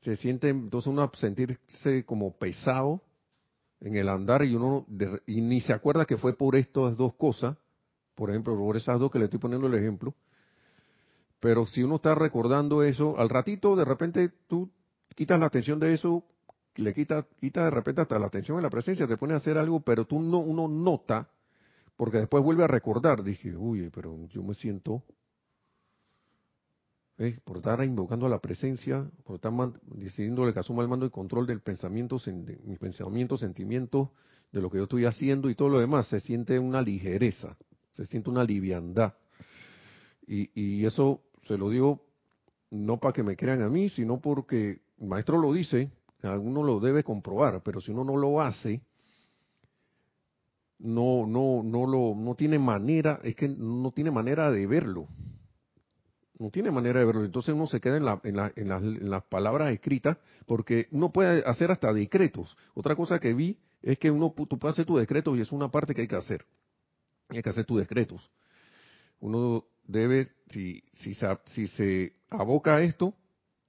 [0.00, 3.02] se siente entonces uno sentirse como pesado
[3.80, 4.86] en el andar y uno
[5.26, 7.56] y ni se acuerda que fue por estas dos cosas,
[8.14, 10.14] por ejemplo, por esas dos que le estoy poniendo el ejemplo.
[11.38, 14.70] Pero si uno está recordando eso, al ratito de repente tú
[15.14, 16.24] quitas la atención de eso,
[16.76, 19.58] le quita, quita de repente hasta la atención en la presencia, te pone a hacer
[19.58, 21.28] algo, pero tú no, uno nota
[22.00, 25.02] porque después vuelve a recordar, dije, uy, pero yo me siento,
[27.18, 27.38] ¿eh?
[27.44, 31.46] por estar invocando a la presencia, por estar decidiéndole que asuma el mando y control
[31.46, 34.08] del pensamiento, de mis pensamientos, sentimientos,
[34.50, 37.58] de lo que yo estoy haciendo y todo lo demás, se siente una ligereza,
[37.90, 39.12] se siente una liviandad.
[40.26, 42.06] Y, y eso se lo digo
[42.70, 45.90] no para que me crean a mí, sino porque el maestro lo dice,
[46.22, 48.80] uno lo debe comprobar, pero si uno no lo hace,
[50.80, 55.08] no, no, no lo, no tiene manera, es que no tiene manera de verlo.
[56.38, 57.24] No tiene manera de verlo.
[57.24, 60.16] Entonces uno se queda en, la, en, la, en, las, palabras escritas
[60.46, 62.56] porque uno puede hacer hasta decretos.
[62.74, 65.70] Otra cosa que vi es que uno, tú puedes hacer tu decreto y es una
[65.70, 66.46] parte que hay que hacer.
[67.28, 68.30] Hay que hacer tus decretos.
[69.20, 71.14] Uno debe, si, si,
[71.46, 73.14] si se aboca a esto,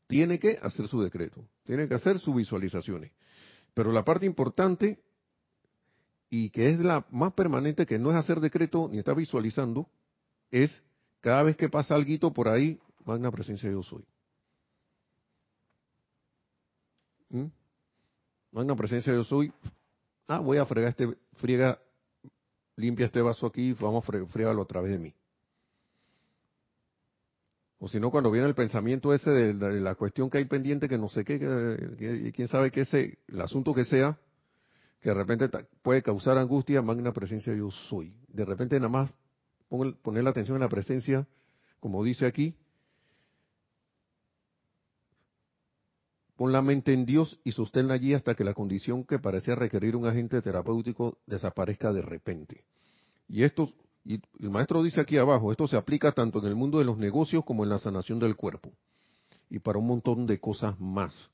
[0.08, 1.46] tiene que hacer su decreto.
[1.66, 3.12] Tiene que hacer sus visualizaciones.
[3.74, 5.02] Pero la parte importante
[6.34, 9.90] y que es la más permanente, que no es hacer decreto ni estar visualizando,
[10.50, 10.82] es
[11.20, 14.06] cada vez que pasa algo por ahí, magna presencia yo soy.
[17.30, 17.48] ¿Mm?
[18.54, 19.52] Magna presencia yo soy.
[20.26, 21.78] Ah, voy a fregar este, friega,
[22.78, 25.14] limpia este vaso aquí, vamos a fregarlo a través de mí.
[27.78, 30.98] O si no, cuando viene el pensamiento ese de, la cuestión que hay pendiente, que
[30.98, 34.18] no sé qué, que, quién sabe qué ese, el asunto que sea,
[35.02, 35.50] que de repente
[35.82, 38.16] puede causar angustia, magna presencia yo soy.
[38.28, 39.12] De repente nada más
[39.68, 41.28] poner la atención en la presencia,
[41.80, 42.56] como dice aquí,
[46.36, 49.96] pon la mente en Dios y sosténla allí hasta que la condición que parecía requerir
[49.96, 52.66] un agente terapéutico desaparezca de repente.
[53.28, 53.70] Y esto,
[54.06, 56.98] y el maestro dice aquí abajo, esto se aplica tanto en el mundo de los
[56.98, 58.72] negocios como en la sanación del cuerpo
[59.50, 61.30] y para un montón de cosas más.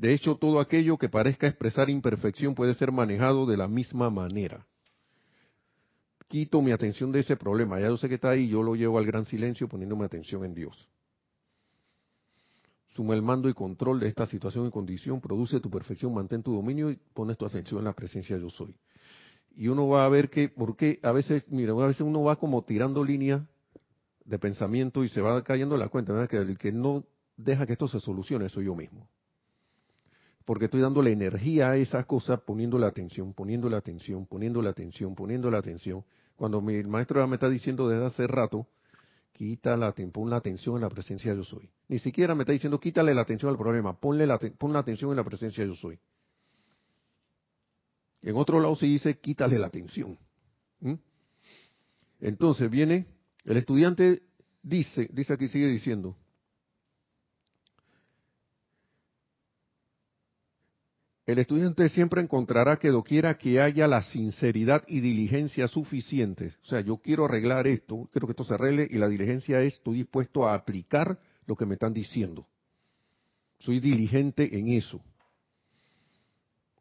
[0.00, 4.66] De hecho, todo aquello que parezca expresar imperfección puede ser manejado de la misma manera.
[6.26, 7.78] Quito mi atención de ese problema.
[7.78, 10.54] Ya yo sé que está ahí, yo lo llevo al gran silencio poniéndome atención en
[10.54, 10.88] Dios.
[12.86, 16.54] Suma el mando y control de esta situación y condición, produce tu perfección, mantén tu
[16.54, 18.74] dominio y pones tu atención en la presencia yo soy.
[19.54, 22.64] Y uno va a ver que, porque a veces, mira, a veces uno va como
[22.64, 23.46] tirando línea
[24.24, 26.30] de pensamiento y se va cayendo la cuenta, ¿verdad?
[26.30, 27.04] que el que no
[27.36, 29.06] deja que esto se solucione soy yo mismo
[30.50, 36.04] porque estoy dándole energía a esas cosas, poniéndole atención, poniéndole atención, poniéndole atención, poniéndole atención.
[36.34, 38.66] Cuando mi maestro ya me está diciendo desde hace rato
[39.32, 41.70] Quita la, pon la atención en la presencia de yo soy.
[41.86, 45.12] Ni siquiera me está diciendo quítale la atención al problema, ponle la, pon la atención
[45.12, 46.00] en la presencia de yo soy.
[48.20, 50.18] En otro lado se dice quítale la atención.
[52.18, 53.06] Entonces viene,
[53.44, 54.24] el estudiante
[54.64, 56.16] dice, dice aquí, sigue diciendo,
[61.30, 66.56] El estudiante siempre encontrará que doquiera que haya la sinceridad y diligencia suficientes.
[66.64, 69.74] O sea, yo quiero arreglar esto, quiero que esto se arregle y la diligencia es,
[69.74, 72.48] estoy dispuesto a aplicar lo que me están diciendo.
[73.60, 75.00] Soy diligente en eso.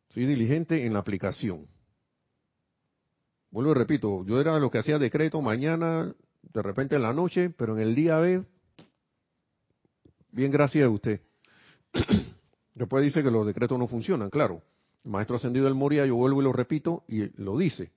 [0.10, 1.68] Soy diligente en la aplicación.
[3.52, 7.52] Vuelvo y repito, yo era lo que hacía decreto mañana, de repente en la noche,
[7.52, 8.44] pero en el día B,
[10.32, 11.22] bien gracias a usted.
[12.80, 14.62] Después dice que los decretos no funcionan, claro.
[15.04, 17.92] El maestro ascendido del Moria, yo vuelvo y lo repito, y lo dice.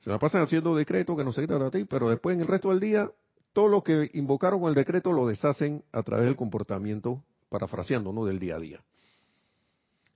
[0.00, 2.46] Se la pasan haciendo decretos que no se quitan a ti, pero después en el
[2.46, 3.10] resto del día,
[3.54, 8.26] todo lo que invocaron con el decreto lo deshacen a través del comportamiento, parafraseando, ¿no?
[8.26, 8.84] Del día a día.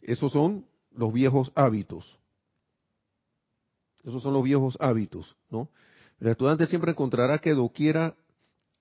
[0.02, 2.18] Esos son los viejos hábitos.
[4.04, 5.70] Esos son los viejos hábitos, ¿no?
[6.20, 8.14] El estudiante siempre encontrará que doquiera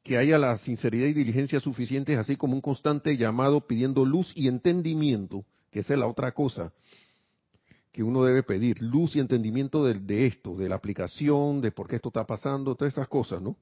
[0.08, 4.48] que haya la sinceridad y diligencia suficientes, así como un constante llamado pidiendo luz y
[4.48, 6.72] entendimiento, que esa es la otra cosa
[7.92, 11.98] que uno debe pedir, luz y entendimiento de, esto, de la aplicación, de por qué
[11.98, 13.58] esto está pasando, todas esas cosas, ¿no?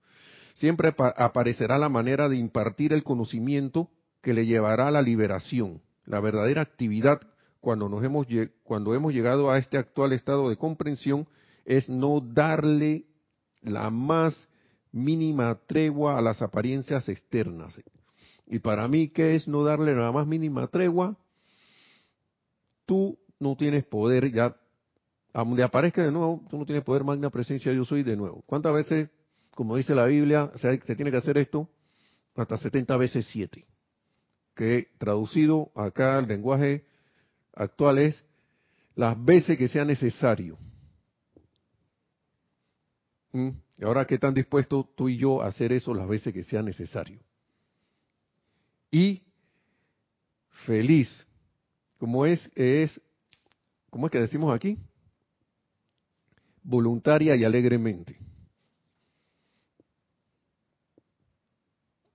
[0.54, 3.89] Siempre aparecerá la manera de impartir el conocimiento
[4.22, 5.82] que le llevará a la liberación.
[6.06, 7.22] La verdadera actividad
[7.60, 8.28] cuando nos hemos
[8.64, 11.28] cuando hemos llegado a este actual estado de comprensión
[11.66, 13.06] es no darle
[13.64, 14.36] la más
[14.96, 17.78] mínima tregua a las apariencias externas.
[18.48, 21.18] Y para mí, ¿qué es no darle la más mínima tregua?
[22.86, 24.56] Tú no tienes poder ya,
[25.34, 28.41] donde aparezca de nuevo, tú no tienes poder, magna presencia, yo soy de nuevo.
[28.46, 29.10] ¿Cuántas veces,
[29.54, 31.70] como dice la Biblia, se, tiene que hacer esto?
[32.34, 33.66] Hasta 70 veces 7.
[34.56, 36.86] Que traducido acá al lenguaje
[37.54, 38.24] actual es
[38.96, 40.58] las veces que sea necesario.
[43.34, 43.64] ¿Mm?
[43.78, 46.61] Y ahora, ¿qué tan dispuesto tú y yo a hacer eso las veces que sea
[46.61, 47.19] necesario?
[48.89, 49.21] Y
[50.65, 51.09] feliz,
[51.97, 53.01] como es, es,
[53.89, 54.78] ¿cómo es que decimos aquí?
[56.63, 58.17] Voluntaria y alegremente.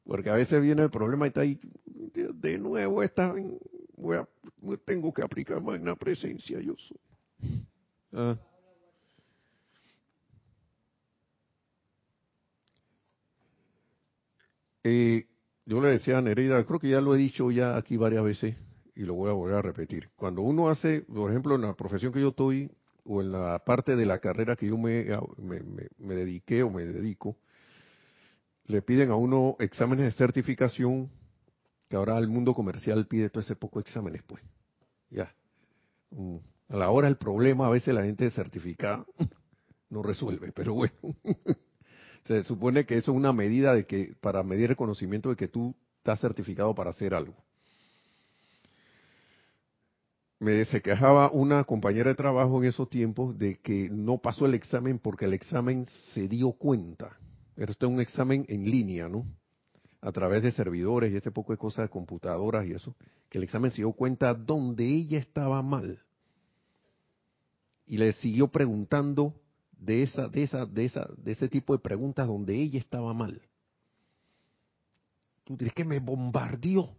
[0.04, 3.34] Porque a veces viene el problema y está ahí, de nuevo está,
[3.96, 4.28] voy a,
[4.84, 6.98] tengo que aplicar magna presencia, yo soy.
[8.12, 8.36] Ah.
[14.85, 15.26] Eh,
[15.66, 18.57] yo le decía a Nereida, creo que ya lo he dicho ya aquí varias veces
[18.95, 20.11] y lo voy a volver a repetir.
[20.16, 22.70] Cuando uno hace, por ejemplo, en la profesión que yo estoy
[23.05, 25.07] o en la parte de la carrera que yo me,
[25.39, 27.37] me, dediqué o me dedico,
[28.66, 31.11] le piden a uno exámenes de certificación,
[31.89, 34.43] que ahora el mundo comercial pide todo ese poco exámenes, pues.
[35.09, 35.35] Ya.
[36.11, 36.37] Mm,
[36.68, 39.05] a la hora del problema, a veces la gente certificada
[39.89, 40.95] no resuelve, pero bueno.
[42.24, 45.48] Se supone que eso es una medida de que para medir el conocimiento de que
[45.48, 47.34] tú estás certificado para hacer algo.
[50.38, 54.54] Me se quejaba una compañera de trabajo en esos tiempos de que no pasó el
[54.54, 57.18] examen porque el examen se dio cuenta.
[57.56, 59.26] Esto es un examen en línea, ¿no?
[60.00, 62.96] A través de servidores y ese poco de cosas de computadoras y eso,
[63.28, 66.02] que el examen se dio cuenta donde ella estaba mal.
[67.86, 69.34] Y le siguió preguntando
[69.81, 73.41] de esa, de esa, de esa, de ese tipo de preguntas donde ella estaba mal.
[75.45, 76.95] Tú dices que me bombardeó.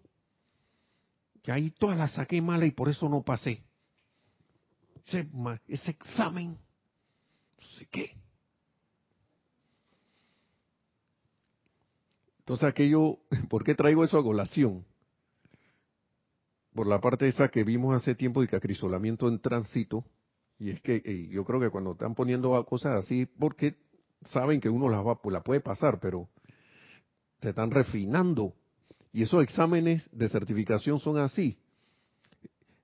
[1.44, 3.64] Que ahí todas las saqué mala y por eso no pasé.
[5.06, 5.28] Ese,
[5.68, 8.16] ese examen, no sé qué.
[12.40, 13.20] Entonces aquello,
[13.50, 14.86] ¿por qué traigo eso a colación?
[16.74, 20.06] Por la parte esa que vimos hace tiempo de que acrisolamiento en tránsito,
[20.62, 23.78] y es que yo creo que cuando están poniendo cosas así, porque
[24.30, 26.30] saben que uno las va, pues la puede pasar, pero
[27.39, 28.53] te están refinando.
[29.12, 31.57] Y esos exámenes de certificación son así.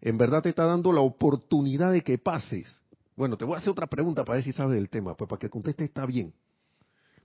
[0.01, 2.81] En verdad te está dando la oportunidad de que pases.
[3.15, 5.39] Bueno, te voy a hacer otra pregunta para ver si sabes del tema, pues para
[5.39, 6.33] que conteste está bien.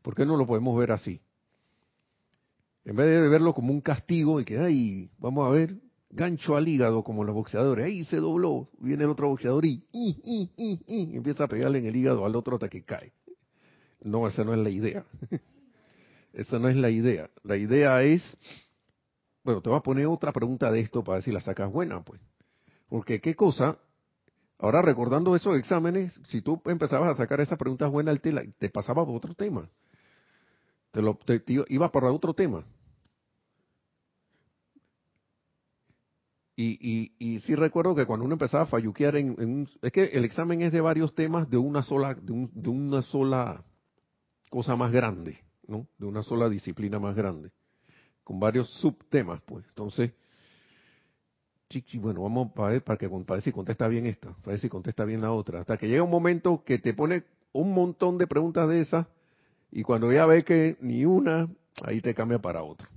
[0.03, 1.19] ¿Por qué no lo podemos ver así?
[2.85, 5.77] En vez de verlo como un castigo y que, ay, vamos a ver,
[6.13, 7.87] gancho al hígado como los boxeadores.
[7.87, 9.83] Ahí se dobló, viene el otro boxeador y,
[11.17, 13.13] empieza a pegarle en el hígado al otro hasta que cae.
[14.03, 15.05] No, esa no es la idea.
[16.33, 17.31] esa no es la idea.
[17.43, 18.23] La idea es,
[19.43, 22.03] bueno, te voy a poner otra pregunta de esto para ver si la sacas buena,
[22.03, 22.21] pues.
[22.89, 23.79] Porque qué cosa,
[24.59, 29.07] ahora recordando esos exámenes, si tú empezabas a sacar esas preguntas buenas, te, te pasaba
[29.07, 29.69] por otro tema.
[30.91, 31.19] Te lo,
[31.69, 32.67] iba para otro tema.
[36.63, 40.05] Y, y, y, sí recuerdo que cuando uno empezaba a falluquear en, en es que
[40.05, 43.65] el examen es de varios temas de una sola de, de, una sola
[44.49, 45.89] cosa más grande, ¿no?
[45.99, 47.51] De una sola disciplina más grande,
[48.23, 49.65] con varios subtemas, pues.
[49.71, 50.13] Entonces,
[51.69, 54.61] chichi, bueno, vamos para ver, para que para ver si contesta bien esta, para ver
[54.61, 58.19] si contesta bien la otra, hasta que llega un momento que te pone un montón
[58.19, 59.09] de preguntas de esas
[59.73, 61.49] y cuando ya ve que ni una,
[61.83, 62.89] ahí te cambia para otra.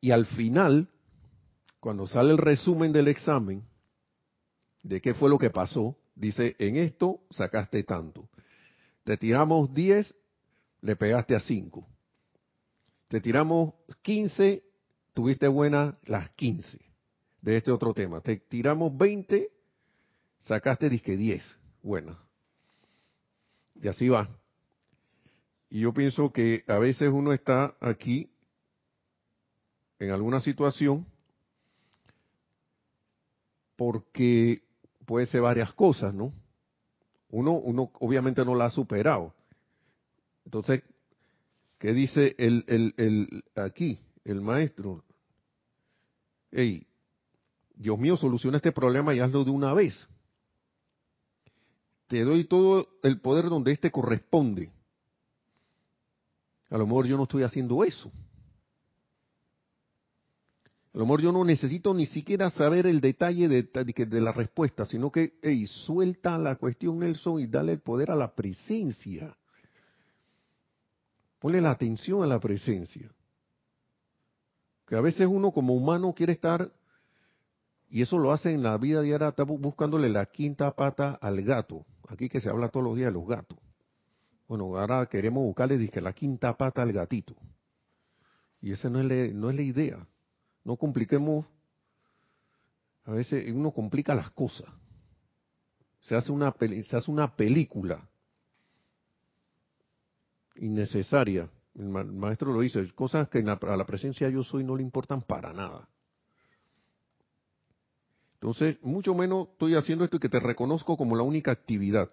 [0.00, 0.88] Y al final,
[1.82, 3.64] cuando sale el resumen del examen,
[4.84, 8.28] de qué fue lo que pasó, dice, en esto sacaste tanto.
[9.02, 10.14] Te tiramos 10,
[10.82, 11.84] le pegaste a 5.
[13.08, 14.62] Te tiramos 15,
[15.12, 16.78] tuviste buenas las 15
[17.40, 18.20] de este otro tema.
[18.20, 19.50] Te tiramos 20,
[20.38, 21.42] sacaste disque 10.
[21.82, 22.16] Bueno.
[23.74, 24.30] Y así va.
[25.68, 28.30] Y yo pienso que a veces uno está aquí
[29.98, 31.10] en alguna situación
[33.76, 34.62] porque
[35.06, 36.32] puede ser varias cosas, ¿no?
[37.30, 39.34] Uno, uno obviamente no la ha superado.
[40.44, 40.82] Entonces,
[41.78, 45.02] ¿qué dice el, el, el aquí, el maestro?
[46.50, 46.86] Hey,
[47.74, 50.06] Dios mío, soluciona este problema y hazlo de una vez.
[52.06, 54.70] Te doy todo el poder donde éste corresponde.
[56.68, 58.12] A lo mejor yo no estoy haciendo eso.
[60.94, 65.10] A lo yo no necesito ni siquiera saber el detalle de, de, la respuesta, sino
[65.10, 69.34] que, hey, suelta la cuestión, Nelson, y dale el poder a la presencia.
[71.38, 73.10] Ponle la atención a la presencia.
[74.86, 76.70] Que a veces uno como humano quiere estar,
[77.88, 81.86] y eso lo hace en la vida diaria, está buscándole la quinta pata al gato.
[82.08, 83.58] Aquí que se habla todos los días de los gatos.
[84.46, 87.34] Bueno, ahora queremos buscarle dije, la quinta pata al gatito.
[88.60, 90.06] Y esa no es no es la idea.
[90.64, 91.46] No compliquemos,
[93.04, 94.68] a veces uno complica las cosas.
[96.00, 98.08] Se hace una, se hace una película
[100.56, 101.48] innecesaria.
[101.74, 105.52] El maestro lo dice, cosas que a la presencia yo soy no le importan para
[105.52, 105.88] nada.
[108.34, 112.10] Entonces, mucho menos estoy haciendo esto y que te reconozco como la única actividad.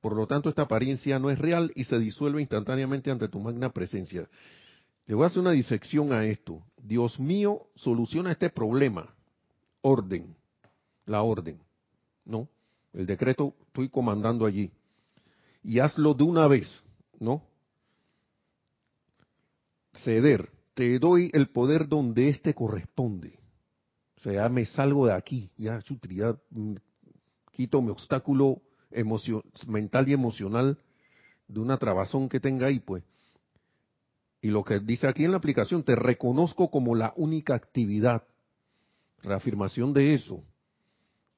[0.00, 3.70] Por lo tanto, esta apariencia no es real y se disuelve instantáneamente ante tu magna
[3.72, 4.28] presencia.
[5.06, 6.62] Le voy a hacer una disección a esto.
[6.82, 9.14] Dios mío, soluciona este problema.
[9.80, 10.36] Orden.
[11.04, 11.60] La orden.
[12.24, 12.48] ¿No?
[12.92, 14.72] El decreto estoy comandando allí.
[15.62, 16.68] Y hazlo de una vez.
[17.20, 17.42] ¿No?
[20.04, 20.50] Ceder.
[20.74, 23.38] Te doy el poder donde éste corresponde.
[24.18, 25.52] O sea, me salgo de aquí.
[25.56, 26.74] Ya, ya mm,
[27.52, 28.60] quito mi obstáculo
[29.68, 30.78] mental y emocional
[31.46, 33.04] de una trabazón que tenga ahí, pues
[34.46, 38.22] y lo que dice aquí en la aplicación, te reconozco como la única actividad.
[39.24, 40.44] Reafirmación de eso.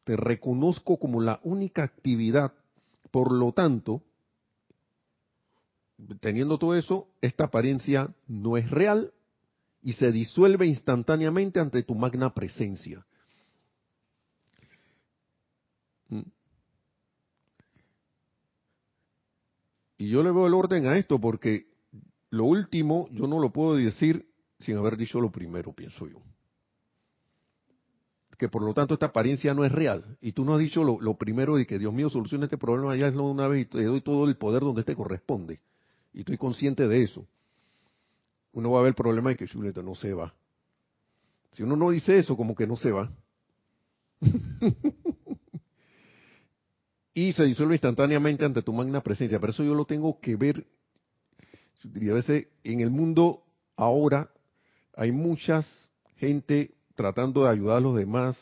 [0.05, 2.53] Te reconozco como la única actividad.
[3.11, 4.03] Por lo tanto,
[6.21, 9.15] teniendo todo eso, esta apariencia no es real
[9.83, 13.07] y se disuelve instantáneamente ante tu magna presencia.
[16.11, 16.21] Mm.
[19.97, 21.78] Y yo le veo el orden a esto porque
[22.31, 26.21] lo último yo no lo puedo decir sin haber dicho lo primero, pienso yo.
[28.37, 30.17] Que por lo tanto esta apariencia no es real.
[30.21, 33.09] Y tú no has dicho lo, primero de que Dios mío soluciona este problema ya
[33.09, 35.61] es lo de una vez y te doy todo el poder donde te corresponde.
[36.13, 37.27] Y estoy consciente de eso.
[38.53, 40.35] Uno va a ver el problema de que Chuleta no se va.
[41.53, 43.11] Si uno no dice eso, como que no se va.
[47.15, 49.41] y se disuelve instantáneamente ante tu magna presencia.
[49.41, 50.65] Pero eso yo lo tengo que ver
[51.85, 53.45] y a veces en el mundo
[53.77, 54.31] ahora
[54.95, 55.65] hay mucha
[56.17, 58.37] gente tratando de ayudar a los demás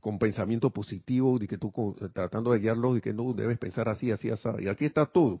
[0.00, 1.72] con pensamiento positivo, de que tú
[2.12, 4.48] tratando de guiarlos y que no debes pensar así, así, así.
[4.60, 5.40] Y aquí está todo.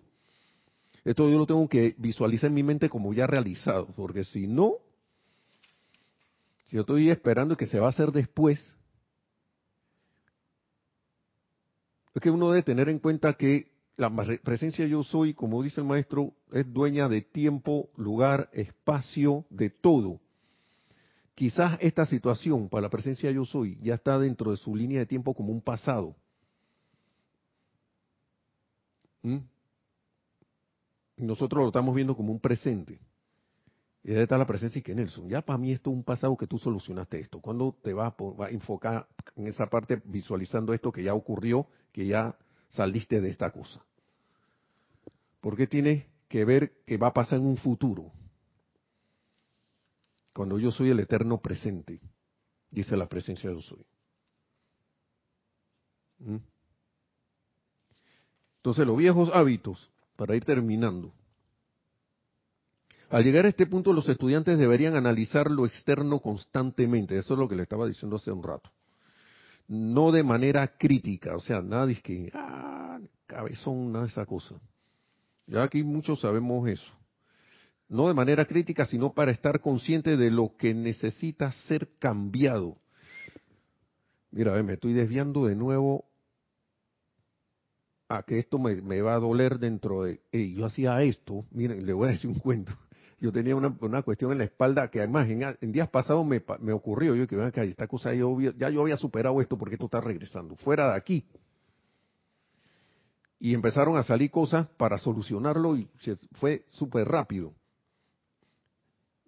[1.04, 4.74] Esto yo lo tengo que visualizar en mi mente como ya realizado, porque si no,
[6.64, 8.74] si yo estoy esperando que se va a hacer después,
[12.14, 14.10] es que uno debe tener en cuenta que la
[14.44, 20.20] presencia yo soy, como dice el maestro, es dueña de tiempo, lugar, espacio, de todo.
[21.34, 25.06] Quizás esta situación para la presencia yo soy ya está dentro de su línea de
[25.06, 26.14] tiempo como un pasado.
[29.22, 29.38] ¿Mm?
[31.16, 33.00] Nosotros lo estamos viendo como un presente.
[34.04, 36.36] Y ahí está la presencia y que Nelson, ya para mí esto es un pasado
[36.36, 37.40] que tú solucionaste esto.
[37.40, 42.36] ¿Cuándo te vas a enfocar en esa parte visualizando esto que ya ocurrió, que ya
[42.68, 43.84] saliste de esta cosa?
[45.40, 48.12] ¿Por qué tienes que ver qué va a pasar en un futuro.
[50.32, 52.00] Cuando yo soy el eterno presente,
[52.70, 53.84] dice la presencia yo soy.
[56.18, 56.36] ¿Mm?
[58.58, 61.12] Entonces los viejos hábitos, para ir terminando.
[63.08, 67.16] Al llegar a este punto los estudiantes deberían analizar lo externo constantemente.
[67.16, 68.70] Eso es lo que le estaba diciendo hace un rato.
[69.66, 74.60] No de manera crítica, o sea, nada es que, ah, cabezón, nada de esa cosa.
[75.48, 76.92] Ya aquí muchos sabemos eso.
[77.88, 82.76] No de manera crítica, sino para estar consciente de lo que necesita ser cambiado.
[84.30, 86.04] Mira, me estoy desviando de nuevo
[88.08, 90.20] a que esto me, va a doler dentro de,
[90.54, 92.72] yo hacía esto, miren, le voy a decir un cuento.
[93.20, 97.16] Yo tenía una, cuestión en la espalda que además en, días pasados me, me, ocurrió,
[97.16, 100.54] yo que vean que esta cosa ya yo había superado esto porque esto está regresando,
[100.56, 101.26] fuera de aquí.
[103.40, 105.88] Y empezaron a salir cosas para solucionarlo y
[106.32, 107.54] fue súper rápido.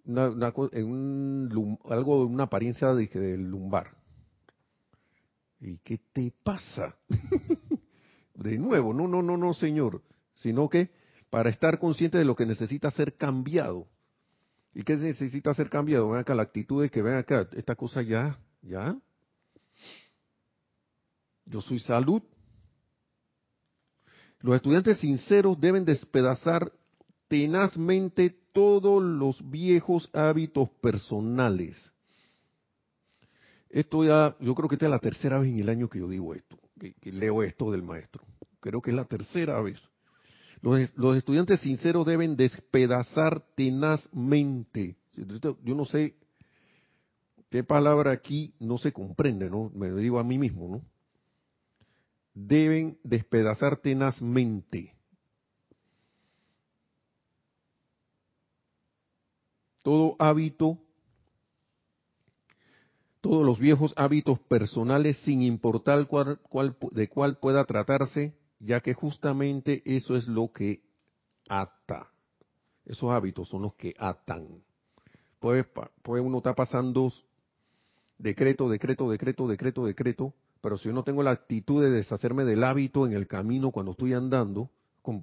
[0.05, 3.95] en un, algo de una apariencia de, del lumbar.
[5.61, 6.95] ¿Y qué te pasa?
[8.35, 10.01] de nuevo, no, no, no, no, señor,
[10.33, 10.89] sino que
[11.29, 13.87] para estar consciente de lo que necesita ser cambiado.
[14.73, 16.09] ¿Y qué necesita ser cambiado?
[16.09, 18.97] Ven acá, la actitud de que ven acá, esta cosa ya, ya.
[21.45, 22.21] Yo soy salud.
[24.41, 26.71] Los estudiantes sinceros deben despedazar
[27.27, 31.77] tenazmente todos los viejos hábitos personales.
[33.69, 36.09] Esto ya, yo creo que esta es la tercera vez en el año que yo
[36.09, 36.57] digo esto
[36.99, 38.23] que, leo esto del maestro.
[38.59, 39.79] Creo que es la tercera vez.
[40.61, 44.97] Los, los, estudiantes sinceros deben despedazar tenazmente.
[45.13, 46.15] Yo no sé
[47.49, 49.71] qué palabra aquí no se comprende, ¿no?
[49.73, 50.81] Me digo a mí mismo, ¿no?
[52.33, 54.95] Deben despedazar tenazmente.
[59.83, 60.77] Todo hábito
[63.21, 66.39] todos los viejos hábitos personales sin importar cuál,
[66.91, 70.81] de cuál pueda tratarse, ya que justamente eso es lo que
[71.47, 72.09] ata.
[72.83, 74.63] Esos hábitos son los que atan.
[75.39, 75.63] Puede,
[76.01, 77.13] puede uno estar pasando
[78.17, 82.63] decreto, decreto, decreto, decreto, decreto, pero si yo no tengo la actitud de deshacerme del
[82.63, 84.69] hábito en el camino cuando estoy andando,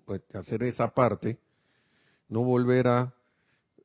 [0.04, 1.38] pues, hacer esa parte,
[2.28, 3.14] no volver a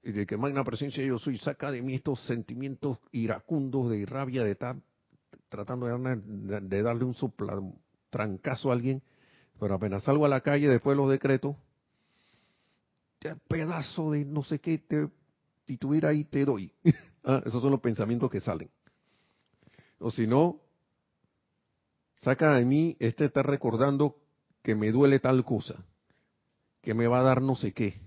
[0.04, 4.43] y de que magna presencia yo soy, saca de mí estos sentimientos iracundos de rabia
[4.43, 4.76] de estar
[5.47, 7.58] tratando de, darle un sopla,
[8.10, 9.01] trancazo a alguien,
[9.60, 11.56] pero apenas salgo a la calle después de los decretos,
[13.47, 15.08] pedazo de no sé qué, te
[15.66, 16.72] tituir ahí te doy.
[17.26, 18.70] Ah, esos son los pensamientos que salen.
[19.97, 20.60] O si no,
[22.24, 24.17] saca de mí este estar recordando
[24.61, 25.86] que me duele tal cosa,
[26.82, 28.01] que me va a dar no sé qué,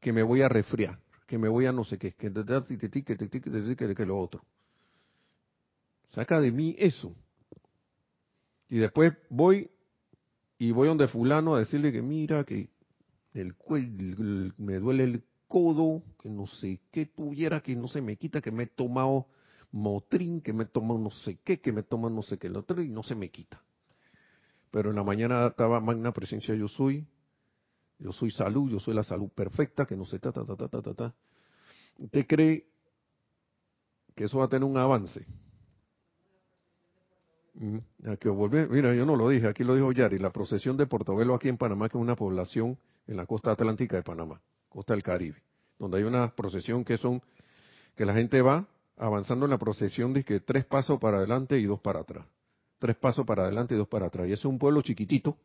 [0.00, 0.98] que me voy a resfriar
[1.30, 4.44] que me voy a no sé qué, que que lo otro.
[6.06, 7.14] Saca de mí eso.
[8.68, 9.70] Y después voy
[10.58, 12.68] y voy donde fulano a decirle que mira, que
[13.32, 13.54] el,
[14.58, 18.50] me duele el codo, que no sé qué tuviera, que no se me quita, que
[18.50, 19.28] me he tomado
[19.72, 22.48] motrín, que me he tomado no sé qué, que me he tomado no sé qué,
[22.48, 23.62] el otro, y no se me quita.
[24.70, 27.06] Pero en la mañana estaba magna presencia yo soy,
[27.98, 30.82] yo soy salud, yo soy la salud perfecta, que no sé, ta, ta, ta, ta,
[30.82, 31.14] ta, ta.
[31.98, 32.66] ¿Usted cree
[34.14, 35.26] que eso va a tener un avance?
[37.54, 37.78] Mm,
[38.18, 41.34] que volver, mira, yo no lo dije, aquí lo dijo Yari, la procesión de Portobelo
[41.34, 45.02] aquí en Panamá, que es una población en la costa atlántica de Panamá, costa del
[45.02, 45.42] Caribe,
[45.78, 47.20] donde hay una procesión que son,
[47.96, 48.66] que la gente va
[49.00, 52.26] avanzando en la procesión de que tres pasos para adelante y dos para atrás.
[52.78, 54.28] Tres pasos para adelante y dos para atrás.
[54.28, 55.38] Y es un pueblo chiquitito,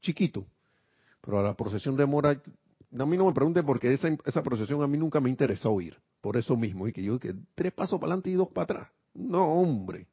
[0.00, 0.46] chiquito,
[1.20, 4.96] pero a la procesión demora, a mí no me pregunte porque esa, procesión a mí
[4.96, 8.30] nunca me interesó oír, por eso mismo, y que yo que tres pasos para adelante
[8.30, 8.88] y dos para atrás.
[9.14, 10.06] No, hombre.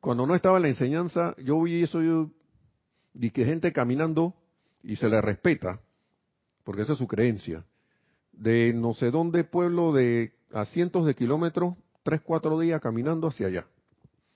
[0.00, 2.30] Cuando no estaba en la enseñanza, yo vi eso, yo
[3.14, 4.34] vi que gente caminando
[4.82, 5.80] y se le respeta,
[6.64, 7.64] porque esa es su creencia,
[8.42, 13.46] de no sé dónde pueblo de a cientos de kilómetros, tres, cuatro días caminando hacia
[13.46, 13.66] allá.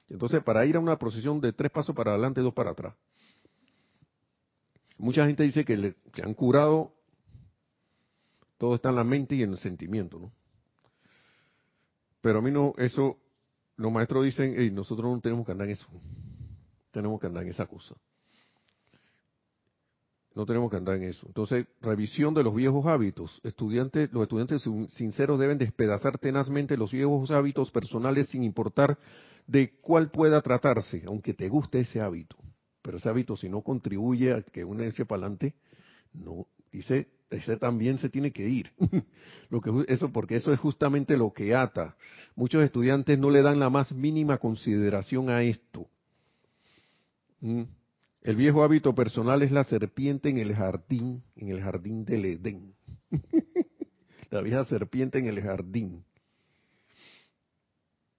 [0.08, 2.94] Entonces, para ir a una procesión de tres pasos para adelante y dos para atrás.
[4.96, 6.94] Mucha gente dice que, le, han curado,
[8.58, 10.32] todo está en la mente y en el sentimiento, ¿no?
[12.20, 13.18] Pero a mí no, eso,
[13.76, 15.86] los maestros dicen, nosotros no tenemos que andar en eso,
[16.92, 17.96] tenemos que andar en esa cosa.
[20.36, 21.26] No tenemos que andar en eso.
[21.26, 23.40] Entonces, revisión de los viejos hábitos.
[23.42, 28.98] Estudiantes, los estudiantes sinceros deben despedazar tenazmente los viejos hábitos personales sin importar
[29.46, 32.36] de cuál pueda tratarse, aunque te guste ese hábito.
[32.82, 35.54] Pero ese hábito, si no contribuye a que uno eche para adelante,
[36.12, 38.70] No, dice, ese también se tiene que ir.
[39.48, 41.96] lo que, eso, porque eso es justamente lo que ata.
[42.34, 45.88] Muchos estudiantes no le dan la más mínima consideración a esto.
[47.40, 47.62] ¿Mm?
[48.26, 52.74] El viejo hábito personal es la serpiente en el jardín, en el jardín del Edén.
[54.30, 56.04] la vieja serpiente en el jardín.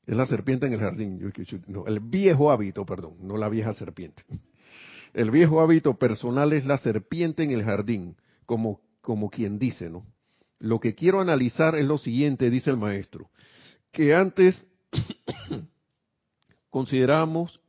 [0.05, 1.33] Es la serpiente en el jardín.
[1.67, 4.23] No, el viejo hábito, perdón, no la vieja serpiente.
[5.13, 10.05] El viejo hábito personal es la serpiente en el jardín, como, como quien dice, ¿no?
[10.59, 13.31] Lo que quiero analizar es lo siguiente, dice el maestro,
[13.91, 14.63] que antes
[16.69, 17.61] consideramos,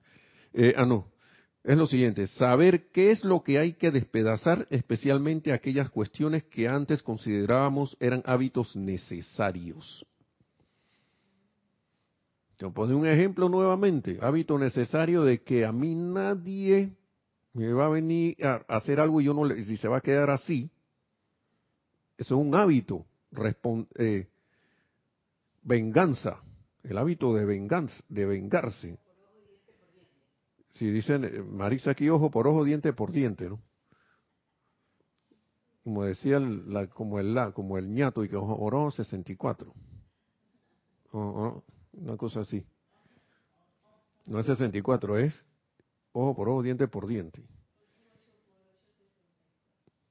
[0.53, 1.11] eh, ah no,
[1.65, 6.69] es lo siguiente, saber qué es lo que hay que despedazar, especialmente aquellas cuestiones que
[6.69, 10.07] antes considerábamos eran hábitos necesarios.
[12.57, 16.97] Te pone un ejemplo nuevamente, hábito necesario de que a mí nadie
[17.53, 20.01] me va a venir a hacer algo y yo no le, si se va a
[20.01, 20.71] quedar así,
[22.17, 23.07] eso es un hábito,
[23.97, 24.27] eh,
[25.63, 26.43] venganza,
[26.83, 28.99] el hábito de venganza, de vengarse.
[30.79, 33.61] Si dicen, eh, Marisa aquí ojo por ojo, diente por diente, ¿no?
[35.83, 39.75] Como decía, la, como el la, como el ñato y que ojo por ojo 64.
[41.13, 42.65] una cosa así.
[44.27, 45.45] No es 64, es
[46.13, 47.43] ojo por ojo, diente por diente.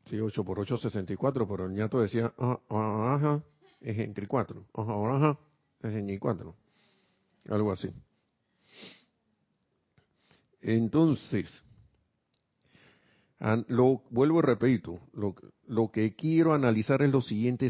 [0.06, 3.44] Sí, 8 por 8, 64, pero el ñato decía, ah, ah, ajá,
[3.82, 4.66] es entre 4.
[4.74, 5.40] Ajá, ajá,
[5.82, 6.56] es en 4.
[7.50, 7.90] Algo así.
[10.62, 11.64] Entonces,
[13.68, 15.36] lo vuelvo y repito, lo,
[15.68, 17.70] lo, que quiero analizar es lo siguiente,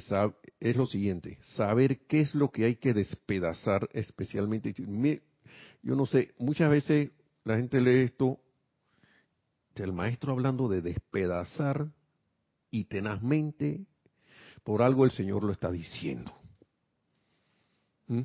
[0.85, 4.73] siguiente, saber qué es lo que hay que despedazar, especialmente.
[5.81, 7.11] yo no sé, muchas veces
[7.43, 8.39] la gente lee esto,
[9.75, 11.91] el maestro hablando de despedazar
[12.71, 13.85] y tenazmente,
[14.63, 16.33] por algo el Señor lo está diciendo.
[18.07, 18.21] ¿Mm?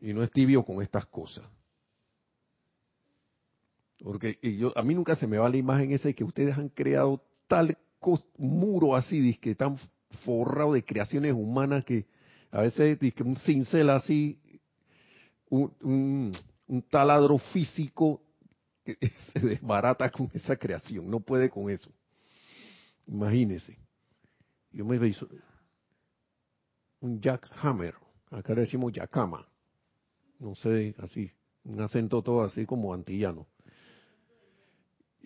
[0.00, 1.44] Y no es tibio con estas cosas.
[4.02, 6.68] Porque yo, a mí nunca se me va la imagen esa de que ustedes han
[6.68, 7.76] creado tal
[8.38, 9.76] muro así, que tan
[10.24, 12.06] forrado de creaciones humanas que
[12.50, 14.40] a veces que un cincel así,
[15.50, 16.32] un,
[16.88, 18.22] taladro físico
[18.84, 21.90] se desbarata con esa creación, no puede con eso.
[23.06, 23.76] Imagínese.
[24.72, 25.28] Yo me hizo
[27.00, 27.94] un jackhammer,
[28.30, 29.46] acá le decimos yakama,
[30.38, 31.30] no sé, así,
[31.64, 33.46] un acento todo así como antillano.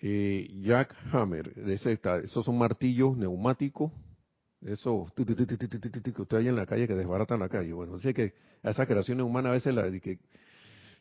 [0.07, 3.91] Eh, jackhammer, esos son martillos neumáticos,
[4.61, 5.23] eso que
[6.23, 7.73] usted hay en la calle que desbaratan la calle.
[7.73, 10.19] Bueno, sé que a esas creaciones humanas a veces la, que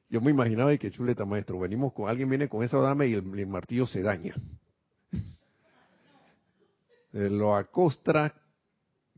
[0.09, 3.47] yo me imaginaba que chuleta maestro, venimos con alguien viene con esa dama y el
[3.47, 4.35] martillo se daña.
[7.15, 8.33] Eh, lo acostra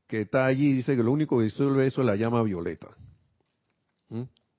[0.05, 2.89] que está allí dice que lo único que disuelve eso es la llama violeta.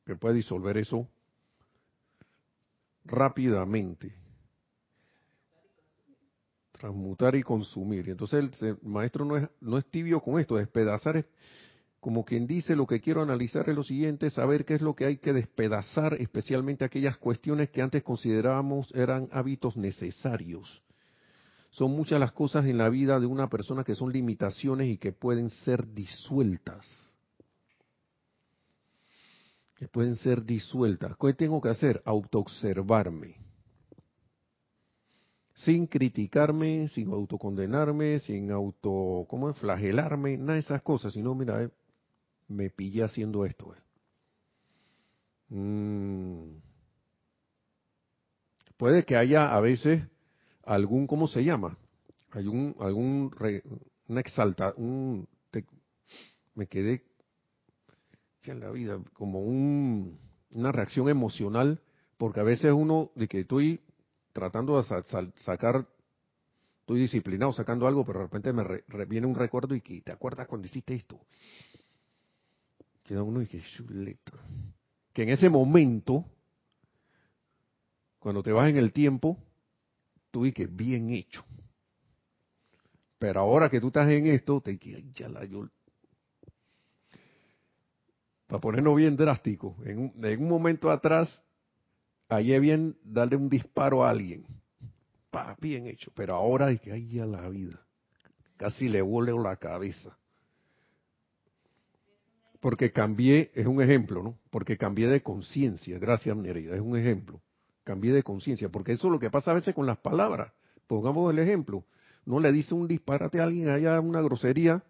[0.06, 1.06] Que puede disolver eso
[3.04, 4.25] rápidamente.
[6.78, 8.08] Transmutar y consumir.
[8.08, 11.24] Entonces el, maestro no es, no es tibio con esto, despedazar es
[12.00, 15.06] como quien dice lo que quiero analizar es lo siguiente, saber qué es lo que
[15.06, 20.82] hay que despedazar, especialmente aquellas cuestiones que antes considerábamos eran hábitos necesarios
[21.76, 25.12] son muchas las cosas en la vida de una persona que son limitaciones y que
[25.12, 26.86] pueden ser disueltas.
[29.74, 31.18] Que pueden ser disueltas.
[31.20, 32.00] ¿Qué tengo que hacer?
[32.06, 33.45] Autoobservarme.
[35.56, 39.58] Sin criticarme, sin autocondenarme, sin auto, ¿cómo es?
[39.58, 41.70] Flagelarme, nada de esas cosas, sino, mira, eh,
[42.48, 43.74] me pillé haciendo esto.
[43.74, 45.54] Eh.
[45.54, 46.60] Mm.
[48.76, 50.02] Puede que haya a veces
[50.62, 51.78] algún, ¿cómo se llama?
[52.32, 53.34] Hay un, algún,
[54.08, 55.26] una exalta, un,
[56.54, 57.02] me quedé
[58.44, 60.18] en la vida, como un,
[60.52, 61.80] una reacción emocional,
[62.16, 63.80] porque a veces uno, de que estoy
[64.36, 65.86] tratando de sacar,
[66.80, 70.46] estoy disciplinado sacando algo, pero de repente me viene un recuerdo y que te acuerdas
[70.46, 71.18] cuando hiciste esto.
[73.02, 74.32] Queda uno y que chuleta.
[75.14, 76.26] Que en ese momento,
[78.18, 79.38] cuando te vas en el tiempo,
[80.44, 81.42] y que bien hecho.
[83.18, 84.78] Pero ahora que tú estás en esto, te
[85.14, 85.66] ya la yo.
[88.46, 91.42] Para ponernos bien drástico, en un momento atrás,
[92.28, 94.46] es bien darle un disparo a alguien.
[95.30, 96.10] Pa, bien hecho.
[96.14, 97.80] Pero ahora es que ay ya la vida.
[98.56, 100.16] Casi le vuelve la cabeza.
[102.60, 104.38] Porque cambié, es un ejemplo, ¿no?
[104.50, 105.98] Porque cambié de conciencia.
[105.98, 107.40] Gracias, Nerida, es un ejemplo
[107.86, 110.52] cambié de conciencia, porque eso es lo que pasa a veces con las palabras.
[110.88, 111.84] Pongamos el ejemplo.
[112.24, 114.82] no le dice un disparate a alguien allá, una grosería,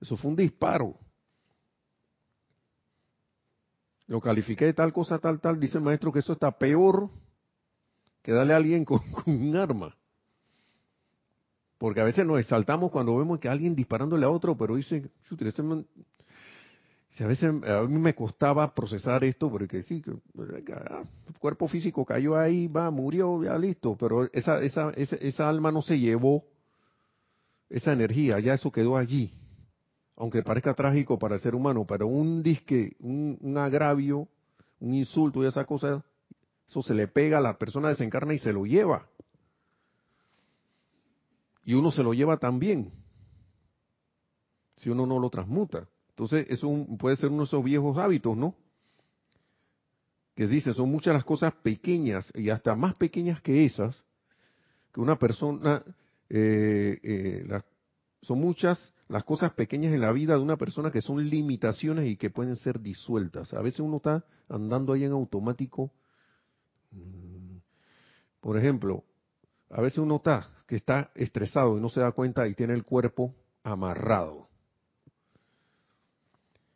[0.00, 0.96] eso fue un disparo.
[4.10, 7.08] Lo califiqué de tal cosa, tal, tal, dice el maestro que eso está peor
[8.22, 9.96] que darle a alguien con, un arma.
[11.78, 15.08] Porque a veces nos exaltamos cuando vemos que alguien disparándole a otro, pero dice,
[17.10, 20.12] si a veces a mí me costaba procesar esto, porque sí, que
[20.74, 21.04] ah,
[21.38, 25.82] cuerpo físico cayó ahí, va, murió, ya listo, pero esa, esa, esa, esa alma no
[25.82, 26.44] se llevó
[27.68, 29.32] esa energía, ya eso quedó allí.
[30.20, 34.28] Aunque parezca trágico para el ser humano, pero un disque, un, agravio,
[34.78, 36.04] un insulto y esa cosa,
[36.68, 39.08] eso se le pega a la persona desencarna y se lo lleva.
[41.64, 42.92] Y uno se lo lleva también,
[44.76, 45.88] si uno no lo transmuta.
[46.10, 46.68] Entonces, eso
[46.98, 48.54] puede ser uno de esos viejos hábitos, ¿no?
[50.34, 54.04] Que dice, son muchas las cosas pequeñas y hasta más pequeñas que esas,
[54.92, 55.82] que una persona,
[56.28, 57.62] eh, eh,
[58.22, 62.16] son muchas las cosas pequeñas en la vida de una persona que son limitaciones y
[62.16, 63.52] que pueden ser disueltas.
[63.52, 65.90] A veces uno está andando ahí en automático.
[66.92, 67.56] Mm,
[68.40, 69.04] por ejemplo,
[69.68, 72.84] a veces uno está que está estresado y no se da cuenta y tiene el
[72.84, 74.48] cuerpo amarrado.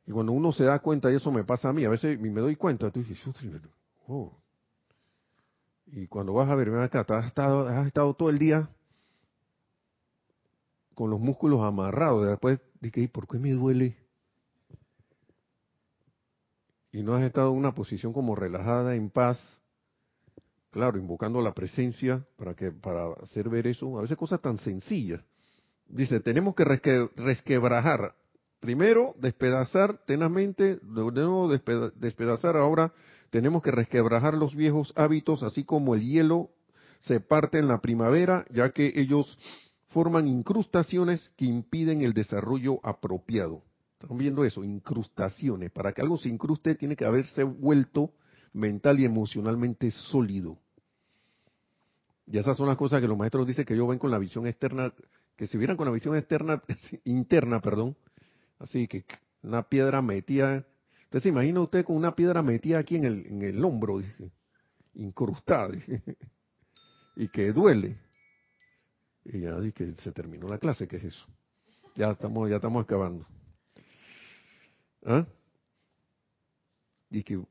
[0.07, 2.41] Y cuando uno se da cuenta, y eso me pasa a mí, a veces me
[2.41, 3.19] doy cuenta, tú dices,
[4.09, 4.37] oh.
[5.87, 8.69] Y cuando vas a ver, acá, has estado, has estado todo el día
[10.95, 12.27] con los músculos amarrados.
[12.27, 13.97] Después dije, ¿por qué me duele?
[16.93, 19.39] Y no has estado en una posición como relajada, en paz.
[20.71, 23.99] Claro, invocando la presencia para que para hacer ver eso.
[23.99, 25.21] A veces cosas tan sencillas.
[25.87, 26.65] Dice, tenemos que
[27.17, 28.15] resquebrajar
[28.65, 30.81] Primero, despedazar tenazmente, de
[31.13, 32.95] nuevo despedazar ahora,
[33.29, 36.49] tenemos que resquebrajar los viejos hábitos, así como el hielo
[37.01, 39.39] se parte en la primavera, ya que ellos
[39.95, 43.63] forman incrustaciones que impiden el desarrollo apropiado.
[44.01, 44.65] ¿Están viendo eso?
[44.65, 45.71] Incrustaciones.
[45.71, 48.11] Para que algo se incruste tiene que haberse vuelto
[48.53, 50.59] mental y emocionalmente sólido.
[52.27, 54.47] Y esas son las cosas que los maestros dicen que ellos ven con la visión
[54.49, 54.93] externa,
[55.37, 56.61] que si vieran con la visión externa,
[57.05, 57.97] interna, perdón,
[58.59, 59.05] Así que
[59.43, 60.65] una piedra metida.
[61.05, 64.31] Usted se imagina usted con una piedra metida aquí en el, en el hombro, dije,
[64.95, 65.71] incrustada,
[67.17, 67.99] y que duele.
[69.25, 71.27] Y ya dije, se terminó la clase, ¿qué es eso?
[71.95, 73.27] Ya estamos, ya estamos acabando.
[75.05, 75.27] ¿Ah?
[77.11, 77.43] Y que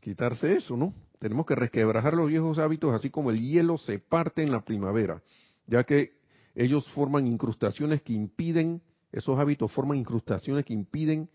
[0.00, 0.94] quitarse eso, ¿no?
[1.18, 5.22] Tenemos que resquebrajar los viejos hábitos, así como el hielo se parte en la primavera,
[5.66, 6.18] ya que
[6.54, 8.82] ellos forman incrustaciones que impiden
[9.12, 11.30] esos hábitos forman incrustaciones que impiden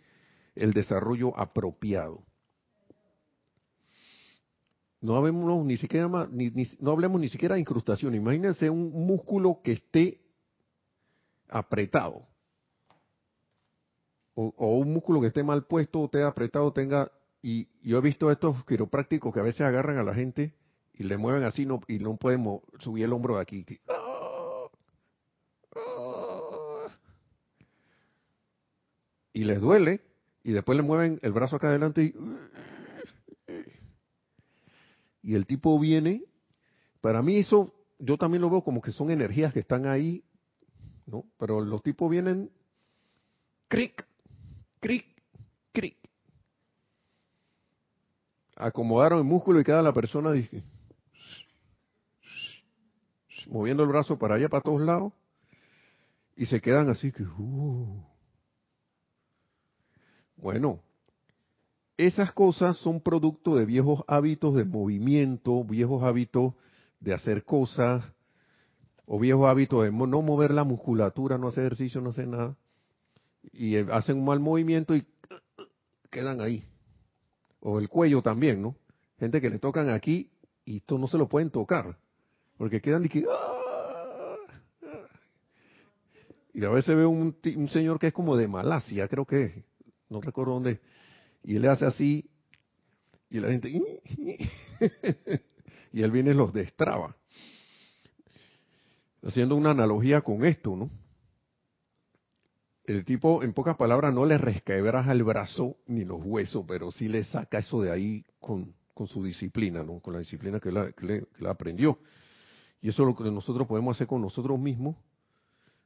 [0.56, 2.24] el desarrollo apropiado.
[5.04, 8.16] No hablemos ni siquiera no hablemos ni siquiera de incrustación.
[8.16, 10.22] Imagínense un músculo que esté
[11.50, 12.26] apretado.
[14.34, 17.12] O, un músculo que esté mal puesto, o esté apretado, tenga.
[17.42, 20.54] Y yo he visto estos quiroprácticos que a veces agarran a la gente
[20.94, 23.66] y le mueven así no, y no pueden subir el hombro de aquí.
[29.34, 30.00] y les duele,
[30.46, 32.14] y después le mueven el brazo acá adelante y,
[35.24, 36.24] y el tipo viene.
[37.02, 40.24] Para mí eso, yo también lo veo como que son energías que están ahí,
[41.06, 41.26] ¿no?
[41.40, 42.52] Pero los tipos vienen,
[43.68, 44.06] cric,
[44.80, 45.06] cric,
[45.72, 45.98] cric.
[48.56, 50.64] Acomodaron el músculo y queda la persona, dije,
[53.48, 55.12] moviendo el brazo para allá, para todos lados,
[56.36, 58.06] y se quedan así que, uh,
[60.38, 60.82] bueno,
[61.98, 66.54] esas cosas son producto de viejos hábitos de movimiento, viejos hábitos
[67.00, 68.04] de hacer cosas,
[69.06, 72.56] o viejos hábitos de no mover la musculatura, no hacer ejercicio, no hacer nada,
[73.52, 75.06] y eh, hacen un mal movimiento y
[76.10, 76.64] quedan ahí.
[77.60, 78.76] O el cuello también, ¿no?
[79.20, 80.30] Gente que le tocan aquí
[80.66, 81.98] y esto no se lo pueden tocar,
[82.58, 84.36] porque quedan y ¡ah!
[86.56, 89.66] Y a veces veo un, un señor que es como de Malasia, creo que
[90.10, 90.80] no recuerdo dónde,
[91.44, 92.30] y él hace así,
[93.30, 93.70] y la gente,
[95.94, 97.16] y él viene y los destraba.
[99.24, 100.90] Haciendo una analogía con esto, ¿no?
[102.86, 107.08] El tipo, en pocas palabras, no le resquebraja el brazo ni los huesos, pero sí
[107.08, 110.00] le saca eso de ahí con, con su disciplina, ¿no?
[110.00, 112.00] Con la disciplina que, la, que, le, que aprendió.
[112.82, 114.98] Y eso es lo que nosotros podemos hacer con nosotros mismos,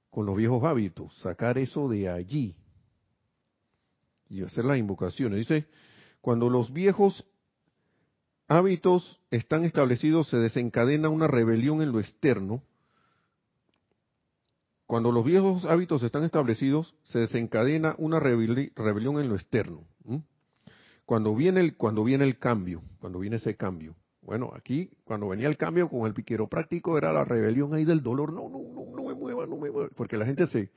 [0.10, 2.56] con los viejos hábitos, sacar eso de allí,
[4.30, 5.40] y hacer las invocaciones.
[5.40, 5.68] Dice,
[6.22, 7.26] cuando los viejos
[8.48, 12.64] hábitos están establecidos, se desencadena una rebelión en lo externo,
[14.88, 19.84] cuando los viejos hábitos están establecidos, se desencadena una rebelión en lo externo.
[21.06, 23.96] Cuando viene el cuando viene el cambio, cuando viene ese cambio.
[24.22, 28.02] Bueno, aquí cuando venía el cambio con el piquero práctico era la rebelión ahí del
[28.02, 28.32] dolor.
[28.32, 30.70] No, no, no, no me mueva, no me mueva, porque la gente se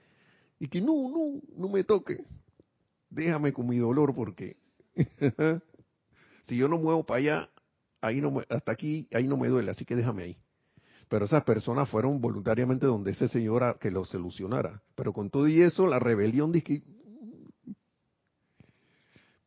[0.59, 2.24] y que no, no, no me toque.
[3.11, 4.57] Déjame con mi dolor porque
[6.47, 7.51] si yo no muevo para allá,
[8.01, 10.37] ahí no hasta aquí ahí no me duele, así que déjame ahí.
[11.09, 14.81] Pero esas personas fueron voluntariamente donde ese señor que lo solucionara.
[14.95, 16.85] Pero con todo y eso, la rebelión dice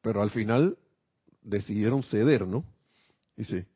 [0.02, 0.78] Pero al final
[1.42, 2.66] decidieron ceder, ¿no?
[3.38, 3.68] Dice,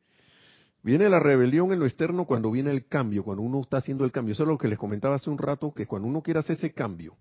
[0.82, 4.12] viene la rebelión en lo externo cuando viene el cambio, cuando uno está haciendo el
[4.12, 4.34] cambio.
[4.34, 6.74] Eso es lo que les comentaba hace un rato, que cuando uno quiere hacer ese
[6.74, 7.16] cambio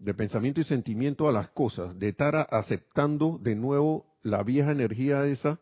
[0.00, 5.24] de pensamiento y sentimiento a las cosas, de estar aceptando de nuevo la vieja energía
[5.26, 5.60] esa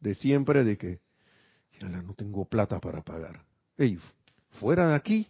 [0.00, 1.00] de siempre de que,
[1.82, 3.44] no tengo plata para pagar
[4.50, 5.26] fuera de aquí,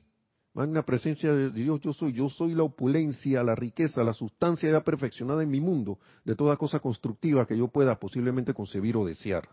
[0.54, 4.82] magna presencia de Dios, yo soy, yo soy la opulencia, la riqueza, la sustancia ya
[4.82, 9.48] perfeccionada en mi mundo, de toda cosa constructiva que yo pueda posiblemente concebir o desear.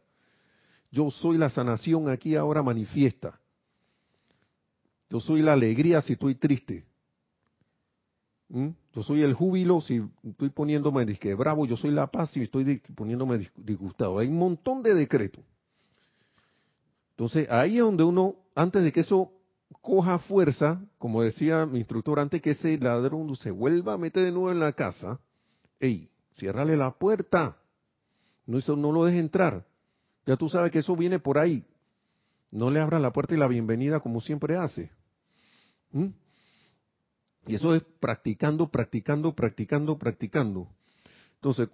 [0.91, 3.39] Yo soy la sanación aquí ahora manifiesta.
[5.10, 6.86] Yo soy la alegría si estoy triste.
[8.49, 8.70] ¿Mm?
[8.97, 11.67] Yo soy el júbilo si estoy poniéndome disque bravo.
[11.67, 14.17] Yo soy la paz si estoy poniéndome disgustado.
[14.17, 15.43] Hay un montón de decretos.
[17.11, 19.31] Entonces ahí es donde uno antes de que eso
[19.83, 24.31] coja fuerza, como decía mi instructor, antes que ese ladrón se vuelva a meter de
[24.31, 25.19] nuevo en la casa,
[25.79, 27.55] ey, ciérrale la puerta,
[28.47, 29.63] no, lo deje entrar.
[30.25, 31.63] Ya tú sabes que eso viene por ahí.
[32.49, 34.89] No le abra la puerta y la bienvenida como siempre hace.
[35.91, 36.07] ¿Mm?
[37.47, 40.67] Y eso es practicando, practicando, practicando, practicando.
[41.35, 41.69] Entonces,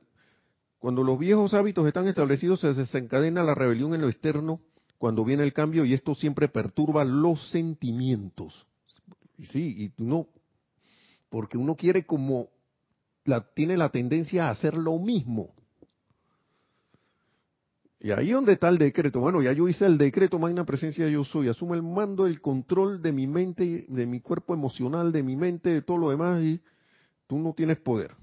[0.77, 4.59] cuando los viejos hábitos están establecidos, se desencadena la rebelión en lo externo
[4.97, 8.67] cuando viene el cambio y esto siempre perturba los sentimientos.
[9.37, 10.27] Y sí, y no,
[11.29, 12.49] porque uno quiere como,
[13.25, 15.53] la, tiene la tendencia a hacer lo mismo.
[18.03, 19.21] Y ahí donde está el decreto.
[19.21, 21.47] Bueno, ya yo hice el decreto, magna presencia yo soy.
[21.47, 25.69] Asumo el mando, el control de mi mente, de mi cuerpo emocional, de mi mente,
[25.69, 26.61] de todo lo demás, y
[27.27, 28.13] tú no tienes poder.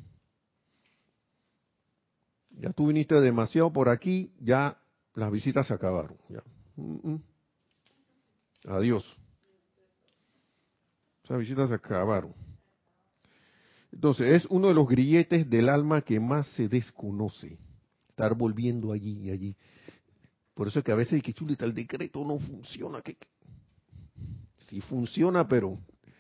[2.51, 4.77] Ya tú viniste demasiado por aquí, ya
[5.15, 6.19] las visitas se acabaron.
[6.29, 6.43] Ya.
[8.71, 9.19] Adiós.
[11.25, 12.35] Esas visitas se acabaron.
[13.91, 17.59] Entonces, es uno de los grilletes del alma que más se desconoce.
[18.21, 19.57] Estar volviendo allí y allí.
[20.53, 23.01] Por eso es que a veces que chulita el decreto no funciona.
[23.01, 23.17] Que,
[24.59, 25.79] sí funciona, pero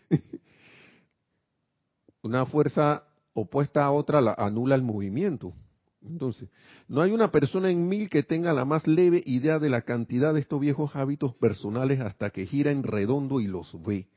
[2.22, 5.52] una fuerza opuesta a otra la anula el movimiento.
[6.00, 6.48] Entonces,
[6.88, 10.32] no hay una persona en mil que tenga la más leve idea de la cantidad
[10.32, 14.08] de estos viejos hábitos personales hasta que gira en redondo y los ve.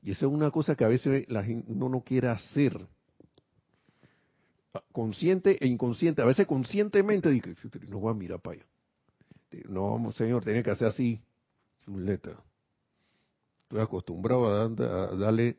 [0.00, 2.86] Y esa es una cosa que a veces la gente, uno no quiere hacer.
[4.92, 6.22] Consciente e inconsciente.
[6.22, 7.54] A veces conscientemente dice,
[7.88, 8.66] no voy a mirar para allá.
[9.68, 11.20] No, señor, tiene que hacer así.
[11.86, 12.36] letra.
[13.62, 15.58] Estoy acostumbrado a, a darle,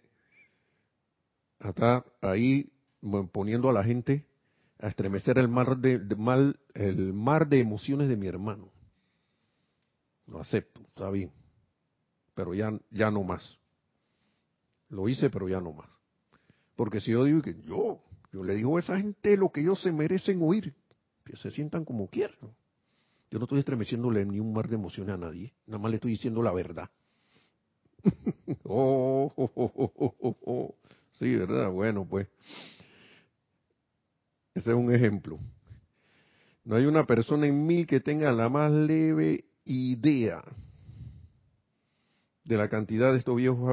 [1.59, 2.71] a estar ahí
[3.31, 4.25] poniendo a la gente
[4.79, 8.71] a estremecer el mar de, mal, el mar de emociones de mi hermano.
[10.27, 11.31] Lo acepto, está bien,
[12.35, 13.59] pero ya, ya no más.
[14.89, 15.89] Lo hice, pero ya no más.
[16.75, 19.81] Porque si yo digo que yo, yo le digo a esa gente lo que ellos
[19.81, 20.73] se merecen oír,
[21.25, 22.37] que se sientan como quieran.
[23.29, 26.11] Yo no estoy estremeciéndole ni un mar de emociones a nadie, nada más le estoy
[26.11, 26.89] diciendo la verdad.
[28.63, 30.75] oh, oh, oh, oh,
[31.19, 31.69] sí, ¿verdad?
[31.71, 32.27] Bueno, pues.
[34.53, 35.39] Ese es un ejemplo.
[36.63, 40.43] No hay una persona en mil que tenga la más leve idea
[42.43, 43.69] de la cantidad de estos viejos,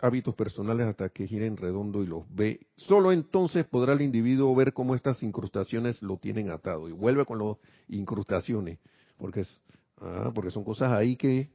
[0.00, 2.66] hábitos personales hasta que giren redondo y los ve.
[2.76, 6.88] Solo entonces podrá el individuo ver cómo estas incrustaciones lo tienen atado.
[6.88, 7.56] Y vuelve con las
[7.88, 8.78] incrustaciones,
[9.16, 9.60] porque, es,
[10.00, 11.50] ah, porque son cosas ahí que...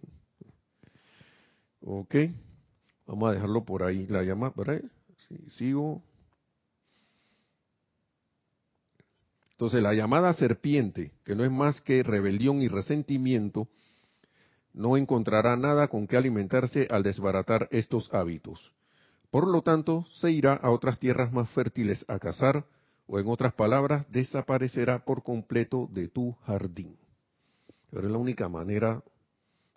[1.86, 2.16] Ok,
[3.06, 4.08] vamos a dejarlo por ahí.
[4.08, 4.82] La llama, ¿verdad?
[5.58, 6.02] sigo.
[9.52, 13.68] Entonces la llamada serpiente, que no es más que rebelión y resentimiento,
[14.74, 18.74] no encontrará nada con que alimentarse al desbaratar estos hábitos.
[19.30, 22.66] Por lo tanto, se irá a otras tierras más fértiles a cazar,
[23.08, 26.98] o en otras palabras, desaparecerá por completo de tu jardín.
[27.90, 29.04] Pero es la única manera,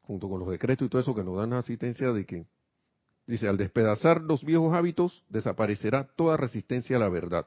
[0.02, 2.46] junto con los decretos y todo eso, que nos dan asistencia de que,
[3.26, 7.46] dice, al despedazar los viejos hábitos, desaparecerá toda resistencia a la verdad.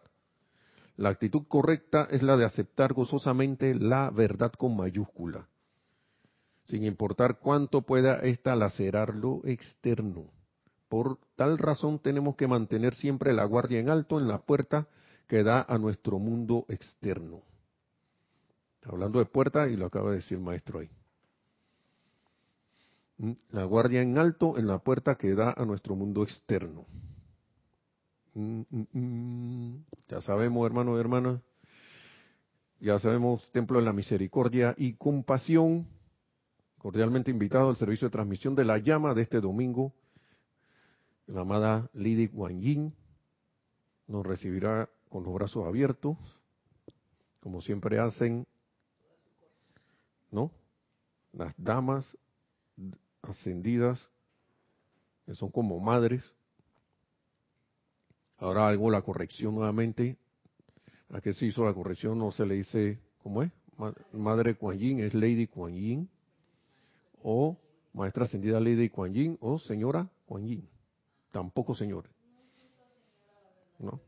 [0.98, 5.48] La actitud correcta es la de aceptar gozosamente la verdad con mayúscula,
[6.70, 10.32] sin importar cuánto pueda ésta lacerar lo externo,
[10.88, 14.88] Por tal razón tenemos que mantener siempre la guardia en alto en la puerta
[15.28, 17.44] que da a nuestro mundo externo.
[18.84, 20.90] Hablando de puerta, y lo acaba de decir el maestro ahí.
[23.18, 23.34] ¿Mm?
[23.52, 26.88] La guardia en alto en la puerta que da a nuestro mundo externo.
[28.34, 28.62] Mm,
[28.94, 31.42] mm, ya sabemos, hermanos y hermanas,
[32.80, 35.88] ya sabemos, Templo de la Misericordia y Compasión,
[36.80, 39.94] cordialmente invitado al servicio de transmisión de la llama de este domingo,
[41.28, 42.96] la amada Lidi Guan Yin
[44.08, 46.18] nos recibirá con los brazos abiertos,
[47.42, 48.48] como siempre hacen,
[50.32, 50.52] ¿no?
[51.34, 52.18] Las damas
[53.22, 54.10] ascendidas,
[55.26, 56.24] que son como madres.
[58.38, 60.18] Ahora hago la corrección nuevamente.
[61.12, 62.18] ¿A qué se hizo la corrección?
[62.18, 63.52] No se le dice, ¿cómo es?
[64.14, 66.10] Madre Kuan Yin es Lady Kuan Yin.
[67.24, 67.58] O
[67.94, 70.68] Maestra Ascendida Lady Kuan Yin o Señora Kuan Yin.
[71.32, 72.12] Tampoco señores.
[73.80, 74.00] ¿No?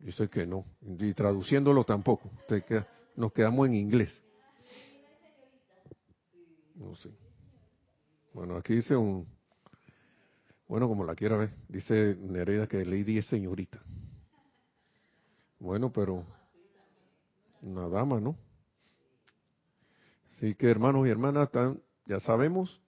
[0.00, 0.64] Yo sé que no.
[0.82, 2.30] Y traduciéndolo tampoco.
[3.16, 4.22] nos quedamos en inglés.
[6.74, 7.10] No sé.
[8.32, 9.26] Bueno, aquí dice un...
[10.68, 11.54] Bueno, como la quiera ver.
[11.68, 13.82] Dice Nereida que Lady es señorita.
[15.58, 16.24] Bueno, pero...
[17.60, 18.36] Una dama, ¿no?
[20.30, 21.50] Así que hermanos y hermanas,
[22.08, 22.80] ya sabemos,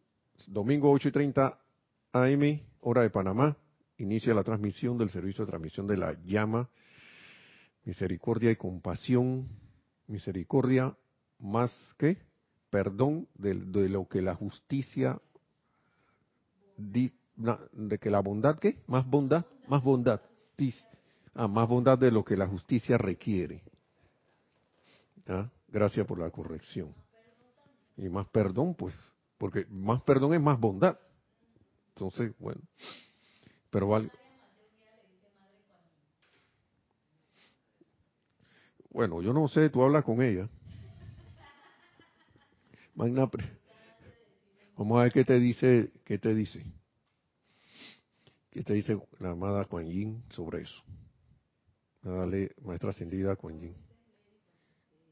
[0.47, 1.59] domingo 8 y 30
[2.13, 3.55] AM, hora de Panamá,
[3.99, 6.71] inicia la transmisión del servicio de transmisión de la llama,
[7.85, 9.47] misericordia y compasión,
[10.07, 10.97] misericordia
[11.39, 12.17] más que
[12.71, 15.21] perdón de, lo que la justicia,
[16.79, 18.83] de que la bondad, ¿qué?
[18.87, 20.23] Más bondad, más bondad,
[21.35, 23.63] ah, más bondad de lo que la justicia requiere.
[25.69, 26.95] Gracias por la corrección.
[27.97, 28.95] Y más perdón, pues,
[29.41, 31.01] porque más perdón es más bondad.
[31.95, 32.61] Entonces, bueno.
[33.71, 34.11] Pero vale.
[38.91, 40.47] Bueno, yo no sé, tú hablas con ella.
[42.95, 43.31] Magna,
[44.77, 46.63] vamos a ver qué te dice, qué te dice.
[48.51, 50.83] ¿Qué te dice la amada Kuan Yin sobre eso?
[52.03, 53.77] Dale, maestra ascendida Kuan Yin.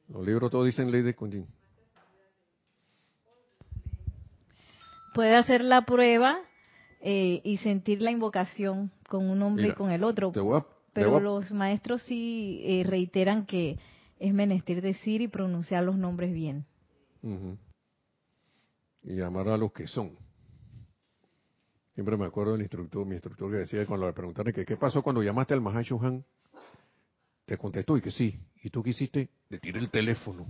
[0.08, 1.57] Los libros todos dicen ley de Kuan Yin.
[5.14, 6.38] Puede hacer la prueba
[7.00, 10.32] eh, y sentir la invocación con un hombre y con el otro.
[10.92, 13.78] pero los maestros sí eh, reiteran que
[14.18, 16.66] es menester decir y pronunciar los nombres bien.
[19.02, 20.16] Y llamar a los que son.
[21.94, 25.02] Siempre me acuerdo del instructor, mi instructor que decía cuando le preguntaron que qué pasó
[25.02, 26.24] cuando llamaste al Mahashohan,
[27.44, 28.38] te contestó y que sí.
[28.62, 29.30] ¿Y tú qué hiciste?
[29.48, 30.46] Le tiré el teléfono.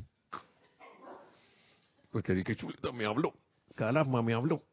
[2.11, 3.32] Porque dije, chuleta, me habló.
[3.79, 4.64] Caramba, me habló.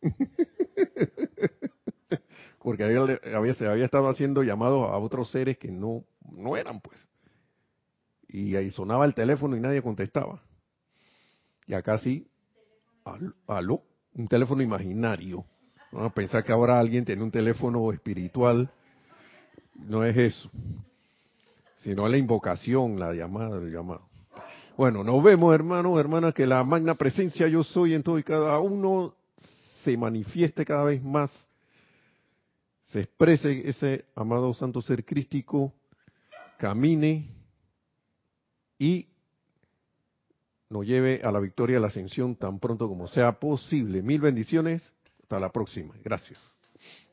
[2.62, 7.04] Porque había, se había estado haciendo llamados a otros seres que no, no eran, pues.
[8.28, 10.40] Y ahí sonaba el teléfono y nadie contestaba.
[11.66, 12.28] Y acá sí,
[13.48, 13.82] aló,
[14.14, 15.44] un teléfono imaginario.
[16.14, 18.70] Pensar que ahora alguien tiene un teléfono espiritual.
[19.74, 20.48] No es eso,
[21.78, 24.09] sino la invocación, la llamada, el llamado.
[24.80, 28.60] Bueno, nos vemos, hermanos, hermanas, que la magna presencia yo soy en todo y cada
[28.60, 29.14] uno
[29.84, 31.30] se manifieste cada vez más,
[32.84, 35.74] se exprese ese amado santo ser crístico,
[36.56, 37.28] camine
[38.78, 39.06] y
[40.70, 44.00] nos lleve a la victoria, a la ascensión tan pronto como sea posible.
[44.00, 44.82] Mil bendiciones.
[45.20, 45.92] Hasta la próxima.
[46.02, 46.38] Gracias.